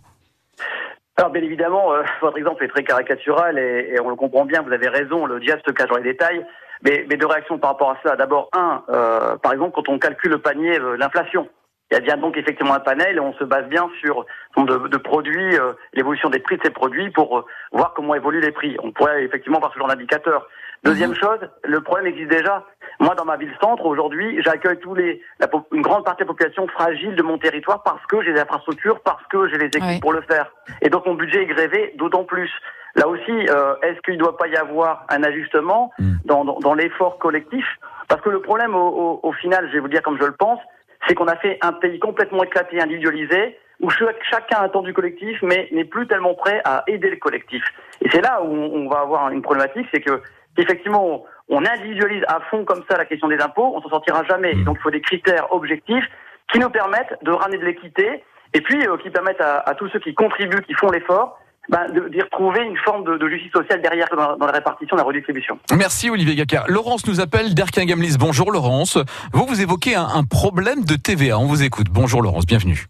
Alors 1.20 1.32
bien 1.32 1.42
évidemment, 1.42 1.94
euh, 1.94 2.04
votre 2.22 2.38
exemple 2.38 2.64
est 2.64 2.68
très 2.68 2.84
caricatural 2.84 3.58
et, 3.58 4.00
on 4.00 4.10
le 4.10 4.16
comprend 4.16 4.46
bien, 4.46 4.62
vous 4.62 4.72
avez 4.72 4.88
raison, 4.88 5.26
le 5.26 5.40
diable 5.40 5.62
se 5.66 5.72
cache 5.72 5.90
dans 5.90 5.98
les 5.98 6.04
détails. 6.04 6.46
Mais, 6.84 7.08
mais 7.10 7.18
deux 7.18 7.26
réactions 7.26 7.58
par 7.58 7.72
rapport 7.72 7.90
à 7.90 7.98
cela. 8.04 8.16
D'abord, 8.16 8.50
un, 8.54 8.84
euh, 8.90 9.36
par 9.38 9.52
exemple, 9.52 9.72
quand 9.74 9.90
on 9.90 9.98
calcule 9.98 10.30
le 10.30 10.38
panier, 10.38 10.80
euh, 10.80 10.96
l'inflation. 10.96 11.50
Il 11.90 11.94
y 11.94 11.98
a 11.98 12.02
bien 12.02 12.18
donc 12.18 12.36
effectivement 12.38 12.74
un 12.74 12.82
panel 12.82 13.16
et 13.16 13.20
on 13.20 13.34
se 13.34 13.46
base 13.46 13.66
bien 13.68 13.90
sur 14.02 14.26
de, 14.58 14.88
de 14.90 14.98
produits, 14.98 15.58
euh, 15.58 15.72
l'évolution 15.94 16.30
des 16.30 16.40
prix 16.40 16.58
de 16.58 16.64
ces 16.64 16.70
produits 16.70 17.10
pour 17.12 17.46
voir 17.72 17.94
comment 17.94 18.14
évoluent 18.14 18.42
les 18.42 18.52
prix. 18.52 18.76
On 18.84 18.92
pourrait 18.92 19.24
effectivement 19.24 19.60
voir 19.60 19.72
ce 19.74 19.80
genre 19.80 19.88
d'indicateur. 19.88 20.48
Deuxième 20.84 21.12
mmh. 21.12 21.16
chose, 21.16 21.40
le 21.64 21.82
problème 21.82 22.08
existe 22.08 22.30
déjà. 22.30 22.66
Moi, 23.00 23.16
dans 23.16 23.26
ma 23.26 23.38
ville-centre, 23.38 23.86
aujourd'hui, 23.86 24.42
j'accueille 24.44 24.80
tous 24.80 24.96
les, 24.96 25.22
la, 25.40 25.48
une 25.72 25.82
grande 25.82 26.04
partie 26.04 26.24
de 26.24 26.28
la 26.28 26.34
population 26.34 26.68
fragile 26.68 27.16
de 27.16 27.24
mon 27.24 27.38
territoire 27.38 27.82
parce 27.84 28.06
que 28.08 28.22
j'ai 28.22 28.34
des 28.34 28.40
infrastructures, 28.40 29.00
parce 29.02 29.26
que 29.28 29.48
j'ai 29.48 29.58
les 29.58 29.68
équipes 29.68 29.84
Oui. 29.84 30.00
pour 30.00 30.14
le 30.14 30.22
faire. 30.22 30.52
Et 30.82 30.90
donc, 30.90 31.06
mon 31.06 31.16
budget 31.16 31.44
est 31.44 31.48
grévé 31.48 31.94
d'autant 31.98 32.26
plus. 32.26 32.52
Là 32.96 33.08
aussi, 33.08 33.48
euh, 33.50 33.76
est-ce 33.84 34.00
qu'il 34.02 34.16
ne 34.16 34.20
doit 34.20 34.38
pas 34.38 34.48
y 34.48 34.56
avoir 34.56 35.06
un 35.10 35.24
ajustement 35.24 35.92
dans, 36.26 36.44
dans, 36.44 36.60
dans 36.60 36.74
l'effort 36.74 37.18
collectif? 37.18 37.66
Parce 38.08 38.22
que 38.22 38.30
le 38.30 38.42
problème, 38.42 38.76
au, 38.76 38.88
au, 38.88 39.20
au 39.24 39.32
final, 39.34 39.68
je 39.70 39.74
vais 39.74 39.80
vous 39.80 39.88
dire 39.88 40.02
comme 40.02 40.18
je 40.20 40.26
le 40.26 40.32
pense, 40.34 40.60
c'est 41.08 41.16
qu'on 41.16 41.28
a 41.28 41.36
fait 41.38 41.58
un 41.62 41.74
pays 41.74 42.00
complètement 42.00 42.44
éclaté, 42.44 42.82
individualisé, 42.82 43.58
où 43.80 43.90
chacun 43.90 44.60
attend 44.60 44.82
du 44.82 44.94
collectif, 44.94 45.40
mais 45.44 45.70
n'est 45.72 45.86
plus 45.86 46.08
tellement 46.08 46.34
prêt 46.34 46.62
à 46.66 46.84
aider 46.88 47.10
le 47.10 47.18
collectif. 47.18 47.64
Et 48.02 48.10
c'est 48.12 48.22
là 48.22 48.42
où 48.42 48.52
on 48.52 48.90
va 48.90 49.02
avoir 49.02 49.30
une 49.30 49.42
problématique, 49.42 49.88
c'est 49.94 50.02
que 50.02 50.22
effectivement, 50.58 51.24
on 51.50 51.66
individualise 51.66 52.24
à 52.28 52.40
fond 52.50 52.66
comme 52.66 52.84
ça 52.90 52.98
la 52.98 53.06
question 53.06 53.28
des 53.28 53.40
impôts, 53.40 53.74
on 53.76 53.82
s'en 53.82 53.90
sortira 53.90 54.24
jamais. 54.24 54.56
Mmh. 54.56 54.64
Donc 54.64 54.78
il 54.80 54.82
faut 54.82 54.92
des 54.92 55.02
critères 55.02 55.54
objectifs 55.54 56.06
qui 56.52 56.60
nous 56.60 56.70
permettent 56.70 57.16
de 57.22 57.32
ramener 57.32 57.60
de 57.60 57.66
l'équité 57.66 58.24
et 58.54 58.62
puis 58.62 58.88
euh, 58.88 58.98
qui 58.98 59.10
permettent 59.10 59.42
à, 59.42 59.60
à, 59.60 59.76
tous 59.76 59.88
ceux 59.90 60.00
qui 60.00 60.16
contribuent, 60.16 60.64
qui 60.64 60.74
font 60.74 60.90
l'effort, 60.90 61.40
ben, 61.70 61.88
d'y 62.10 62.22
retrouver 62.22 62.64
une 62.64 62.78
forme 62.78 63.04
de, 63.04 63.18
de, 63.18 63.30
justice 63.30 63.52
sociale 63.52 63.82
derrière 63.82 64.08
dans, 64.16 64.38
dans, 64.38 64.46
la 64.46 64.54
répartition, 64.54 64.96
la 64.96 65.04
redistribution. 65.04 65.60
Merci 65.76 66.10
Olivier 66.10 66.36
Gaccard. 66.36 66.66
Laurence 66.68 67.06
nous 67.08 67.20
appelle 67.20 67.54
d'Erquin-Gamlis. 67.54 68.16
Bonjour 68.18 68.52
Laurence. 68.52 68.98
Vous, 69.34 69.46
vous 69.46 69.62
évoquez 69.62 69.96
un, 69.96 70.08
un, 70.08 70.24
problème 70.24 70.86
de 70.86 70.96
TVA. 70.96 71.38
On 71.38 71.46
vous 71.46 71.64
écoute. 71.64 71.88
Bonjour 71.90 72.22
Laurence, 72.22 72.46
bienvenue. 72.46 72.86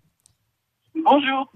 Bonjour. 1.04 1.52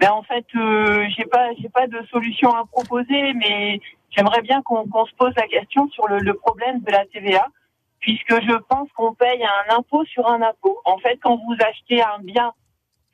Ben, 0.00 0.10
en 0.10 0.22
fait, 0.22 0.44
euh, 0.56 1.06
j'ai 1.16 1.24
pas, 1.24 1.50
j'ai 1.60 1.68
pas 1.68 1.86
de 1.86 2.04
solution 2.10 2.50
à 2.50 2.64
proposer, 2.66 3.32
mais 3.34 3.80
j'aimerais 4.10 4.42
bien 4.42 4.60
qu'on 4.62 4.84
qu 4.84 5.10
se 5.10 5.14
pose 5.16 5.32
la 5.36 5.46
question 5.46 5.88
sur 5.88 6.08
le, 6.08 6.18
le, 6.18 6.34
problème 6.34 6.80
de 6.80 6.90
la 6.90 7.06
TVA, 7.06 7.46
puisque 8.00 8.34
je 8.42 8.56
pense 8.68 8.88
qu'on 8.96 9.14
paye 9.14 9.44
un 9.44 9.76
impôt 9.76 10.04
sur 10.04 10.28
un 10.28 10.42
impôt. 10.42 10.78
En 10.84 10.98
fait, 10.98 11.18
quand 11.22 11.36
vous 11.36 11.56
achetez 11.60 12.02
un 12.02 12.18
bien, 12.22 12.52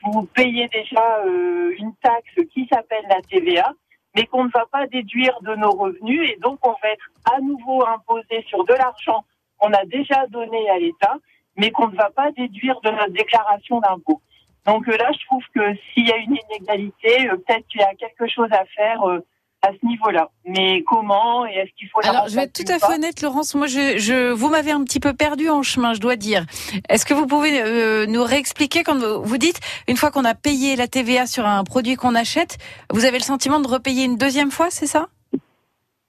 vous 0.02 0.26
payez 0.34 0.68
déjà 0.68 1.18
euh, 1.26 1.74
une 1.78 1.94
taxe 2.02 2.48
qui 2.52 2.66
s'appelle 2.72 3.04
la 3.08 3.20
TVA, 3.22 3.72
mais 4.16 4.26
qu'on 4.26 4.44
ne 4.44 4.50
va 4.50 4.66
pas 4.66 4.86
déduire 4.86 5.38
de 5.42 5.54
nos 5.54 5.70
revenus, 5.70 6.30
et 6.30 6.36
donc 6.40 6.58
on 6.66 6.74
va 6.82 6.90
être 6.90 7.10
à 7.32 7.40
nouveau 7.40 7.86
imposé 7.86 8.44
sur 8.48 8.64
de 8.64 8.74
l'argent 8.74 9.24
qu'on 9.58 9.72
a 9.72 9.84
déjà 9.84 10.26
donné 10.28 10.68
à 10.70 10.78
l'État, 10.78 11.16
mais 11.56 11.70
qu'on 11.70 11.88
ne 11.88 11.96
va 11.96 12.10
pas 12.10 12.30
déduire 12.32 12.80
de 12.80 12.90
notre 12.90 13.12
déclaration 13.12 13.80
d'impôt. 13.80 14.20
Donc 14.66 14.88
euh, 14.88 14.96
là, 14.96 15.10
je 15.12 15.26
trouve 15.26 15.44
que 15.54 15.74
s'il 15.92 16.08
y 16.08 16.12
a 16.12 16.16
une 16.16 16.36
inégalité, 16.50 17.28
euh, 17.28 17.36
peut-être 17.36 17.66
qu'il 17.68 17.80
y 17.80 17.84
a 17.84 17.94
quelque 17.94 18.26
chose 18.28 18.48
à 18.52 18.64
faire 18.76 19.08
euh, 19.08 19.20
à 19.62 19.68
ce 19.72 19.86
niveau-là. 19.86 20.30
Mais 20.44 20.82
comment 20.84 21.46
et 21.46 21.52
est-ce 21.52 21.70
qu'il 21.76 21.88
faut 21.88 22.00
Alors, 22.02 22.28
je 22.28 22.36
vais 22.36 22.44
être 22.44 22.52
tout 22.52 22.72
à 22.72 22.78
fait 22.78 22.94
honnête, 22.94 23.20
Laurence. 23.20 23.54
Moi, 23.54 23.66
je, 23.66 23.98
je 23.98 24.30
vous 24.32 24.48
m'avez 24.48 24.70
un 24.70 24.82
petit 24.84 25.00
peu 25.00 25.12
perdu 25.12 25.48
en 25.50 25.62
chemin, 25.62 25.94
je 25.94 26.00
dois 26.00 26.16
dire. 26.16 26.46
Est-ce 26.88 27.04
que 27.04 27.14
vous 27.14 27.26
pouvez 27.26 27.60
euh, 27.62 28.06
nous 28.06 28.22
réexpliquer 28.22 28.82
quand 28.82 28.98
vous 28.98 29.38
dites 29.38 29.60
une 29.88 29.96
fois 29.96 30.10
qu'on 30.10 30.24
a 30.24 30.34
payé 30.34 30.76
la 30.76 30.88
TVA 30.88 31.26
sur 31.26 31.46
un 31.46 31.62
produit 31.64 31.96
qu'on 31.96 32.14
achète, 32.14 32.58
vous 32.90 33.04
avez 33.04 33.18
le 33.18 33.24
sentiment 33.24 33.60
de 33.60 33.68
repayer 33.68 34.04
une 34.04 34.16
deuxième 34.16 34.50
fois, 34.50 34.70
c'est 34.70 34.86
ça? 34.86 35.08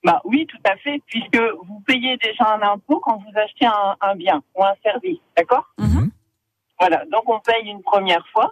Bah 0.04 0.22
oui, 0.24 0.48
tout 0.48 0.58
à 0.64 0.76
fait, 0.78 1.02
puisque 1.08 1.38
vous 1.38 1.80
payez 1.86 2.18
déjà 2.18 2.56
un 2.56 2.62
impôt 2.62 3.00
quand 3.00 3.18
vous 3.18 3.40
achetez 3.40 3.68
un, 3.68 3.96
un 4.02 4.16
bien 4.16 4.42
ou 4.56 4.64
un 4.64 4.74
service, 4.84 5.20
d'accord? 5.38 5.66
Mm 5.78 5.86
-hmm. 5.86 6.10
Voilà, 6.80 7.06
donc 7.12 7.30
on 7.30 7.40
paye 7.40 7.70
une 7.70 7.84
première 7.84 8.26
fois 8.34 8.52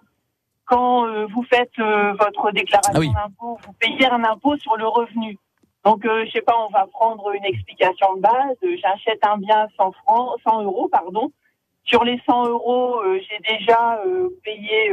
quand 0.70 1.08
euh, 1.08 1.26
vous 1.34 1.44
faites 1.44 1.72
euh, 1.80 2.14
votre 2.14 2.52
déclaration 2.52 2.92
Ah 2.96 3.00
oui. 3.00 3.10
d'impôt, 3.14 3.58
vous 3.66 3.74
payez 3.80 4.06
un 4.08 4.24
impôt 4.24 4.56
sur 4.58 4.78
le 4.78 4.88
revenu. 4.88 5.38
Donc, 5.86 6.06
euh, 6.06 6.26
je 6.26 6.32
sais 6.32 6.42
pas, 6.42 6.56
on 6.68 6.70
va 6.72 6.86
prendre 6.88 7.32
une 7.32 7.46
explication 7.46 8.16
de 8.16 8.22
base. 8.22 8.56
Euh, 8.64 8.76
J'achète 8.82 9.20
un 9.26 9.38
bien 9.38 9.68
100 9.78 9.92
francs, 10.04 10.40
100 10.48 10.64
euros, 10.64 10.88
pardon. 10.92 11.32
Sur 11.86 12.04
les 12.04 12.20
100 12.30 12.48
euros, 12.50 13.02
euh, 13.02 13.20
j'ai 13.28 13.58
déjà 13.58 14.00
euh, 14.06 14.30
payé, 14.44 14.92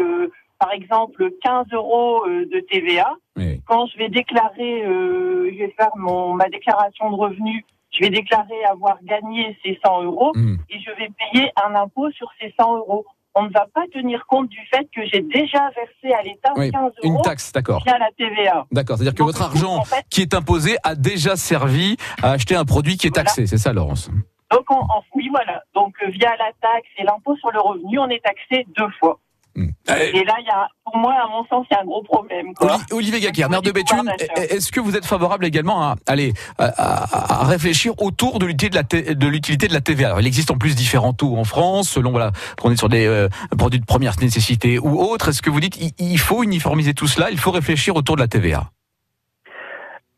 par 0.59 0.73
exemple, 0.73 1.31
15 1.43 1.67
euros 1.73 2.25
de 2.27 2.61
TVA. 2.61 3.15
Oui. 3.37 3.61
Quand 3.67 3.87
je 3.87 3.99
vais 3.99 4.09
déclarer, 4.09 4.83
je 4.85 5.59
vais 5.59 5.75
faire 5.77 5.91
mon 5.97 6.33
ma 6.33 6.49
déclaration 6.49 7.11
de 7.11 7.17
revenus, 7.17 7.63
je 7.91 8.01
vais 8.01 8.11
déclarer 8.11 8.65
avoir 8.65 8.97
gagné 9.03 9.59
ces 9.63 9.79
100 9.85 10.03
euros 10.05 10.33
Mmh. 10.35 10.57
et 10.71 10.81
je 10.81 10.91
vais 10.93 11.11
payer 11.19 11.51
un 11.63 11.75
impôt 11.75 12.11
sur 12.13 12.31
ces 12.41 12.55
100 12.59 12.77
euros 12.79 13.05
on 13.37 13.45
ne 13.45 13.51
va 13.51 13.67
pas 13.75 13.83
tenir 13.93 14.27
compte 14.27 14.49
du 14.49 14.59
fait 14.73 14.89
que 14.95 15.03
j'ai 15.07 15.21
déjà 15.21 15.71
versé 15.77 16.15
à 16.19 16.23
l'État 16.23 16.53
Oui, 16.57 16.71
15 16.73 16.83
euros 16.83 16.93
Une 17.17 17.23
taxe, 17.23 17.53
d'accord. 17.53 17.83
via 17.85 17.99
la 17.99 18.09
TVA. 18.17 18.67
D'accord, 18.73 18.97
c'est-à-dire 18.97 19.13
que 19.15 19.19
Donc, 19.19 19.27
votre 19.29 19.43
argent 19.43 19.77
en 19.77 19.85
fait- 19.85 20.05
qui 20.11 20.23
est 20.23 20.35
imposé 20.35 20.77
a 20.83 20.95
déjà 20.95 21.37
servi 21.37 21.97
à 22.23 22.33
acheter 22.33 22.57
un 22.57 22.65
produit 22.65 22.97
qui 22.97 23.07
est 23.07 23.11
Voilà. 23.11 23.25
taxé, 23.25 23.47
c'est 23.47 23.59
ça 23.59 23.73
Laurence? 23.73 24.11
Donc, 24.51 24.65
on, 24.71 24.81
oui, 25.15 25.29
voilà. 25.31 25.63
Donc, 25.75 25.95
euh, 26.03 26.09
via 26.11 26.31
la 26.31 26.51
taxe 26.61 26.89
et 26.99 27.03
l'impôt 27.05 27.37
sur 27.37 27.51
le 27.51 27.61
revenu, 27.61 27.99
on 27.99 28.09
est 28.09 28.23
taxé 28.25 28.67
deux 28.77 28.89
fois. 28.99 29.19
Mmh. 29.57 29.69
Et 29.89 30.25
là, 30.25 30.35
il 30.39 30.47
y 30.47 30.51
a, 30.51 30.69
pour 30.85 30.97
moi, 30.99 31.15
à 31.15 31.27
mon 31.29 31.43
sens, 31.47 31.67
il 31.71 31.75
y 31.75 31.77
a 31.79 31.81
un 31.81 31.85
gros 31.87 32.03
problème. 32.03 32.53
Quoi. 32.55 32.77
Olivier 32.93 33.27
Au 33.45 33.49
maire 33.49 33.63
de 33.63 33.71
Béthune, 33.73 34.13
est-ce 34.37 34.71
que 34.71 34.81
vous 34.81 34.97
êtes 34.97 35.07
favorable 35.07 35.47
également 35.47 35.83
à, 35.83 35.97
allez, 36.07 36.35
à, 36.59 36.67
à- 36.67 37.41
à 37.41 37.45
réfléchir 37.45 37.95
autour 38.03 38.39
de 38.39 38.45
l'utilité 38.45 38.69
de 38.69 38.75
la, 38.77 38.85
T- 38.85 39.15
de 39.15 39.27
l'utilité 39.27 39.67
de 39.69 39.73
la 39.73 39.81
TVA 39.81 40.09
Alors, 40.09 40.21
Il 40.21 40.27
existe 40.27 40.51
en 40.51 40.59
plus 40.59 40.75
différents 40.77 41.15
taux 41.15 41.37
en 41.37 41.45
France, 41.45 41.89
selon 41.89 42.11
voilà, 42.11 42.33
qu'on 42.61 42.71
est 42.71 42.77
sur 42.77 42.91
des 42.91 43.07
euh, 43.07 43.29
produits 43.57 43.81
de 43.81 43.87
première 43.87 44.15
nécessité 44.21 44.79
ou 44.79 45.01
autres. 45.01 45.31
Est-ce 45.31 45.41
que 45.41 45.49
vous 45.51 45.61
dites 45.61 45.79
il, 45.81 45.93
il 45.99 46.19
faut 46.19 46.43
uniformiser 46.43 46.93
tout 46.93 47.07
cela? 47.07 47.31
Il 47.31 47.39
faut 47.39 47.51
réfléchir 47.51 47.97
autour 47.97 48.17
de 48.17 48.21
la 48.21 48.29
TVA 48.29 48.71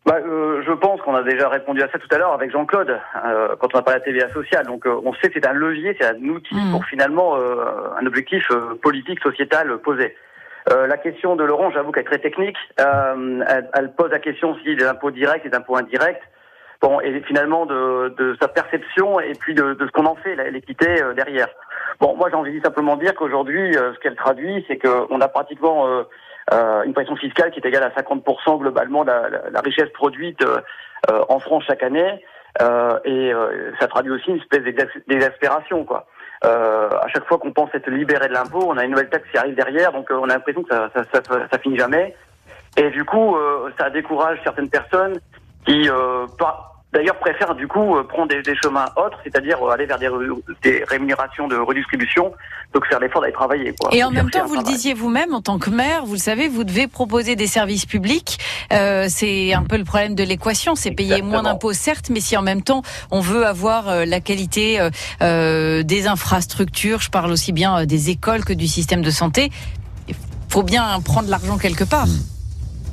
Bah, 0.04 0.14
euh, 0.26 0.47
qu'on 1.08 1.14
a 1.16 1.22
déjà 1.22 1.48
répondu 1.48 1.82
à 1.82 1.88
ça 1.90 1.98
tout 1.98 2.08
à 2.14 2.18
l'heure 2.18 2.32
avec 2.34 2.50
Jean-Claude 2.50 2.90
euh, 3.24 3.56
quand 3.58 3.74
on 3.74 3.78
a 3.78 3.82
parlé 3.82 4.00
de 4.00 4.04
la 4.04 4.12
TVA 4.12 4.28
sociale. 4.34 4.66
Donc 4.66 4.86
euh, 4.86 5.00
on 5.04 5.14
sait 5.14 5.28
que 5.30 5.40
c'est 5.40 5.46
un 5.46 5.54
levier, 5.54 5.96
c'est 5.98 6.06
un 6.06 6.22
outil 6.28 6.54
Mm. 6.54 6.70
pour 6.72 6.84
finalement 6.84 7.36
euh, 7.36 7.64
un 7.98 8.04
objectif 8.06 8.50
euh, 8.50 8.74
politique, 8.82 9.20
sociétal 9.22 9.70
euh, 9.70 9.78
posé. 9.78 10.14
Euh, 10.70 10.86
la 10.86 10.98
question 10.98 11.34
de 11.34 11.44
Laurent, 11.44 11.70
j'avoue 11.70 11.92
qu'elle 11.92 12.02
est 12.02 12.06
très 12.06 12.18
technique. 12.18 12.56
Euh, 12.78 13.42
elle, 13.48 13.70
elle 13.74 13.92
pose 13.92 14.10
la 14.10 14.18
question 14.18 14.50
aussi 14.52 14.76
des 14.76 14.84
impôts 14.84 15.10
directs 15.10 15.46
et 15.46 15.48
d'impôts 15.48 15.76
indirects. 15.76 16.20
Bon, 16.82 17.00
et 17.00 17.20
finalement 17.22 17.64
de, 17.64 18.14
de 18.18 18.36
sa 18.40 18.48
perception 18.48 19.18
et 19.18 19.32
puis 19.32 19.54
de, 19.54 19.72
de 19.74 19.86
ce 19.86 19.90
qu'on 19.92 20.04
en 20.06 20.14
fait, 20.16 20.36
l'équité 20.50 21.02
euh, 21.02 21.14
derrière. 21.14 21.48
Bon, 22.00 22.14
moi 22.16 22.28
j'ai 22.30 22.36
envie 22.36 22.58
de 22.58 22.64
simplement 22.64 22.96
dire 22.96 23.14
qu'aujourd'hui, 23.14 23.74
euh, 23.76 23.94
ce 23.94 23.98
qu'elle 24.00 24.14
traduit, 24.14 24.64
c'est 24.68 24.76
qu'on 24.78 25.20
a 25.20 25.28
pratiquement 25.28 25.88
euh, 25.88 26.82
une 26.84 26.94
pression 26.94 27.16
fiscale 27.16 27.50
qui 27.50 27.60
est 27.60 27.66
égale 27.66 27.82
à 27.82 28.00
50% 28.00 28.58
globalement 28.60 29.04
de 29.04 29.10
la, 29.10 29.28
la- 29.28 29.50
la 29.50 29.60
richesse 29.60 29.90
produite 29.92 30.42
euh, 30.44 30.58
en 31.28 31.38
France 31.38 31.64
chaque 31.66 31.82
année. 31.82 32.22
Euh, 32.60 32.98
et 33.04 33.32
euh, 33.32 33.72
ça 33.78 33.86
traduit 33.86 34.10
aussi 34.10 34.30
une 34.30 34.38
espèce 34.38 34.62
d'exas- 34.62 35.06
d'exaspération, 35.06 35.84
quoi. 35.84 36.06
Euh, 36.44 36.88
à 36.90 37.06
chaque 37.08 37.24
fois 37.26 37.38
qu'on 37.38 37.52
pense 37.52 37.70
être 37.74 37.90
libéré 37.90 38.28
de 38.28 38.32
l'impôt, 38.32 38.64
on 38.66 38.76
a 38.76 38.84
une 38.84 38.92
nouvelle 38.92 39.10
taxe 39.10 39.28
qui 39.30 39.38
arrive 39.38 39.54
derrière, 39.54 39.92
donc 39.92 40.10
euh, 40.10 40.16
on 40.20 40.24
a 40.24 40.34
l'impression 40.34 40.62
que 40.62 40.74
ça, 40.74 40.88
ça, 40.94 41.02
ça, 41.12 41.20
ça, 41.50 41.58
finit 41.58 41.76
jamais. 41.76 42.16
Et 42.76 42.90
du 42.90 43.04
coup, 43.04 43.36
euh, 43.36 43.70
ça 43.78 43.90
décourage 43.90 44.38
certaines 44.42 44.70
personnes 44.70 45.20
qui, 45.66 45.88
euh, 45.88 46.26
pas- 46.38 46.77
d'ailleurs, 46.92 47.18
préfèrent 47.18 47.54
du 47.54 47.68
coup 47.68 47.96
euh, 47.96 48.04
prendre 48.04 48.28
des, 48.28 48.42
des 48.42 48.56
chemins 48.56 48.86
autres, 48.96 49.18
c'est-à-dire 49.24 49.62
euh, 49.62 49.70
aller 49.70 49.86
vers 49.86 49.98
des, 49.98 50.84
rémunérations 50.84 51.48
de 51.48 51.56
redistribution, 51.56 52.32
donc 52.72 52.86
faire 52.86 53.00
l'effort 53.00 53.20
d'aller 53.20 53.32
travailler. 53.32 53.74
Quoi, 53.78 53.94
Et 53.94 54.02
en 54.02 54.10
même 54.10 54.30
temps, 54.30 54.46
vous 54.46 54.56
le 54.56 54.62
disiez 54.62 54.94
vous-même, 54.94 55.34
en 55.34 55.40
tant 55.40 55.58
que 55.58 55.70
maire, 55.70 56.04
vous 56.04 56.14
le 56.14 56.18
savez, 56.18 56.48
vous 56.48 56.64
devez 56.64 56.86
proposer 56.86 57.36
des 57.36 57.46
services 57.46 57.86
publics. 57.86 58.38
Euh, 58.72 59.06
c'est 59.08 59.52
un 59.52 59.62
peu 59.62 59.76
le 59.76 59.84
problème 59.84 60.14
de 60.14 60.24
l'équation, 60.24 60.74
c'est 60.74 60.92
payer 60.92 61.22
moins 61.22 61.42
d'impôts, 61.42 61.72
certes, 61.72 62.10
mais 62.10 62.20
si 62.20 62.36
en 62.36 62.42
même 62.42 62.62
temps 62.62 62.82
on 63.10 63.20
veut 63.20 63.46
avoir 63.46 63.88
euh, 63.88 64.04
la 64.04 64.20
qualité 64.20 64.88
euh, 65.22 65.82
des 65.82 66.06
infrastructures, 66.06 67.00
je 67.00 67.10
parle 67.10 67.30
aussi 67.30 67.52
bien 67.52 67.84
des 67.86 68.10
écoles 68.10 68.44
que 68.44 68.52
du 68.52 68.66
système 68.66 69.02
de 69.02 69.10
santé, 69.10 69.50
il 70.08 70.14
faut 70.48 70.62
bien 70.62 71.00
prendre 71.04 71.28
l'argent 71.28 71.58
quelque 71.58 71.84
part. 71.84 72.06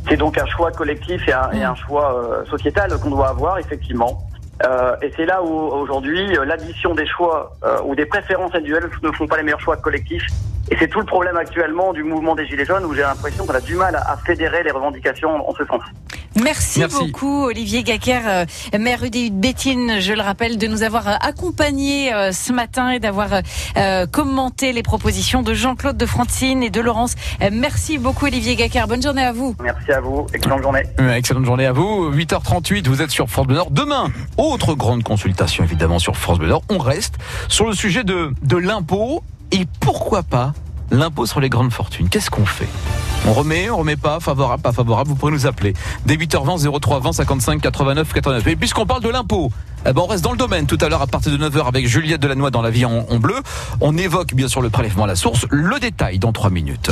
C'est 0.07 0.17
donc 0.17 0.37
un 0.37 0.45
choix 0.45 0.71
collectif 0.71 1.27
et 1.27 1.33
un, 1.33 1.51
et 1.51 1.63
un 1.63 1.75
choix 1.75 2.15
euh, 2.15 2.45
sociétal 2.45 2.91
qu'on 2.99 3.09
doit 3.09 3.29
avoir, 3.29 3.57
effectivement. 3.57 4.25
Euh, 4.63 4.95
et 5.01 5.11
c'est 5.15 5.25
là 5.25 5.43
où 5.43 5.47
aujourd'hui 5.47 6.37
euh, 6.37 6.45
l'addition 6.45 6.95
des 6.95 7.05
choix 7.05 7.53
euh, 7.65 7.81
ou 7.83 7.93
des 7.93 8.05
préférences 8.05 8.55
individuelles 8.55 8.89
ne 9.03 9.11
font 9.11 9.27
pas 9.27 9.37
les 9.37 9.43
meilleurs 9.43 9.59
choix 9.59 9.75
collectifs. 9.75 10.25
Et 10.71 10.77
c'est 10.79 10.87
tout 10.87 10.99
le 10.99 11.05
problème 11.05 11.35
actuellement 11.35 11.93
du 11.93 12.03
mouvement 12.03 12.35
des 12.35 12.45
Gilets 12.45 12.65
jaunes 12.65 12.85
où 12.85 12.93
j'ai 12.93 13.01
l'impression 13.01 13.45
qu'on 13.45 13.53
a 13.53 13.61
du 13.61 13.75
mal 13.75 13.95
à 13.95 14.17
fédérer 14.25 14.63
les 14.63 14.71
revendications 14.71 15.47
en 15.47 15.53
ce 15.53 15.65
sens. 15.65 15.81
Merci, 16.41 16.79
Merci. 16.79 16.97
beaucoup 16.99 17.45
Olivier 17.45 17.83
Gacker, 17.83 18.21
euh, 18.25 18.45
maire 18.77 19.03
UDU 19.03 19.29
de 19.29 19.35
Béthine, 19.35 19.99
je 19.99 20.11
le 20.11 20.21
rappelle, 20.21 20.57
de 20.57 20.67
nous 20.67 20.83
avoir 20.83 21.07
euh, 21.07 21.13
accompagnés 21.21 22.13
euh, 22.13 22.31
ce 22.33 22.51
matin 22.51 22.91
et 22.91 22.99
d'avoir 22.99 23.29
commenté 24.11 24.73
les 24.73 24.83
propositions 24.83 25.41
de 25.41 25.53
Jean-Claude 25.53 25.97
de 25.97 26.05
Francine 26.05 26.63
et 26.63 26.69
de 26.69 26.81
Laurence. 26.81 27.15
Merci 27.51 27.97
beaucoup 27.97 28.25
Olivier 28.25 28.55
Gacker, 28.55 28.87
bonne 28.87 29.01
journée 29.01 29.23
à 29.23 29.31
vous. 29.31 29.55
Merci 29.61 29.91
à 29.91 30.01
vous, 30.01 30.25
excellente 30.33 30.61
journée. 30.61 30.83
Excellente 31.15 31.45
journée 31.45 31.65
à 31.65 31.71
vous. 31.71 32.11
8h38, 32.11 32.87
vous 32.87 33.01
êtes 33.01 33.11
sur 33.11 33.29
France 33.29 33.47
Bleu 33.47 33.55
Nord. 33.57 33.71
Demain, 33.71 34.11
autre 34.37 34.75
grande 34.75 35.03
consultation 35.03 35.63
évidemment 35.63 35.99
sur 35.99 36.15
France 36.15 36.39
Bleu 36.39 36.49
Nord. 36.49 36.63
On 36.69 36.77
reste 36.77 37.15
sur 37.47 37.67
le 37.67 37.73
sujet 37.73 38.03
de, 38.03 38.33
de 38.41 38.57
l'impôt 38.57 39.23
et 39.51 39.65
pourquoi 39.79 40.23
pas 40.23 40.53
l'impôt 40.91 41.25
sur 41.25 41.39
les 41.39 41.49
grandes 41.49 41.71
fortunes? 41.71 42.09
Qu'est-ce 42.09 42.29
qu'on 42.29 42.45
fait? 42.45 42.67
On 43.27 43.33
remet, 43.33 43.69
on 43.69 43.77
remet 43.77 43.95
pas, 43.95 44.19
favorable, 44.19 44.61
pas 44.61 44.71
favorable, 44.71 45.09
vous 45.09 45.15
pourrez 45.15 45.31
nous 45.31 45.47
appeler. 45.47 45.73
Dès 46.05 46.15
8h20, 46.15 46.79
03 46.79 46.99
20 46.99 47.13
55 47.13 47.61
89 47.61 48.13
89. 48.13 48.47
Et 48.47 48.55
puisqu'on 48.55 48.85
parle 48.85 49.01
de 49.01 49.09
l'impôt, 49.09 49.51
eh 49.87 49.93
ben 49.93 50.01
on 50.01 50.07
reste 50.07 50.23
dans 50.23 50.31
le 50.31 50.37
domaine 50.37 50.65
tout 50.65 50.77
à 50.81 50.89
l'heure 50.89 51.01
à 51.01 51.07
partir 51.07 51.31
de 51.31 51.37
9h 51.37 51.67
avec 51.67 51.87
Juliette 51.87 52.21
Delannoy 52.21 52.51
dans 52.51 52.61
la 52.61 52.69
vie 52.69 52.85
en, 52.85 53.05
en 53.09 53.17
bleu. 53.17 53.35
On 53.81 53.97
évoque 53.97 54.33
bien 54.33 54.47
sûr 54.47 54.61
le 54.61 54.69
prélèvement 54.69 55.03
à 55.05 55.07
la 55.07 55.15
source, 55.15 55.45
le 55.49 55.79
détail 55.79 56.19
dans 56.19 56.31
3 56.31 56.49
minutes. 56.49 56.91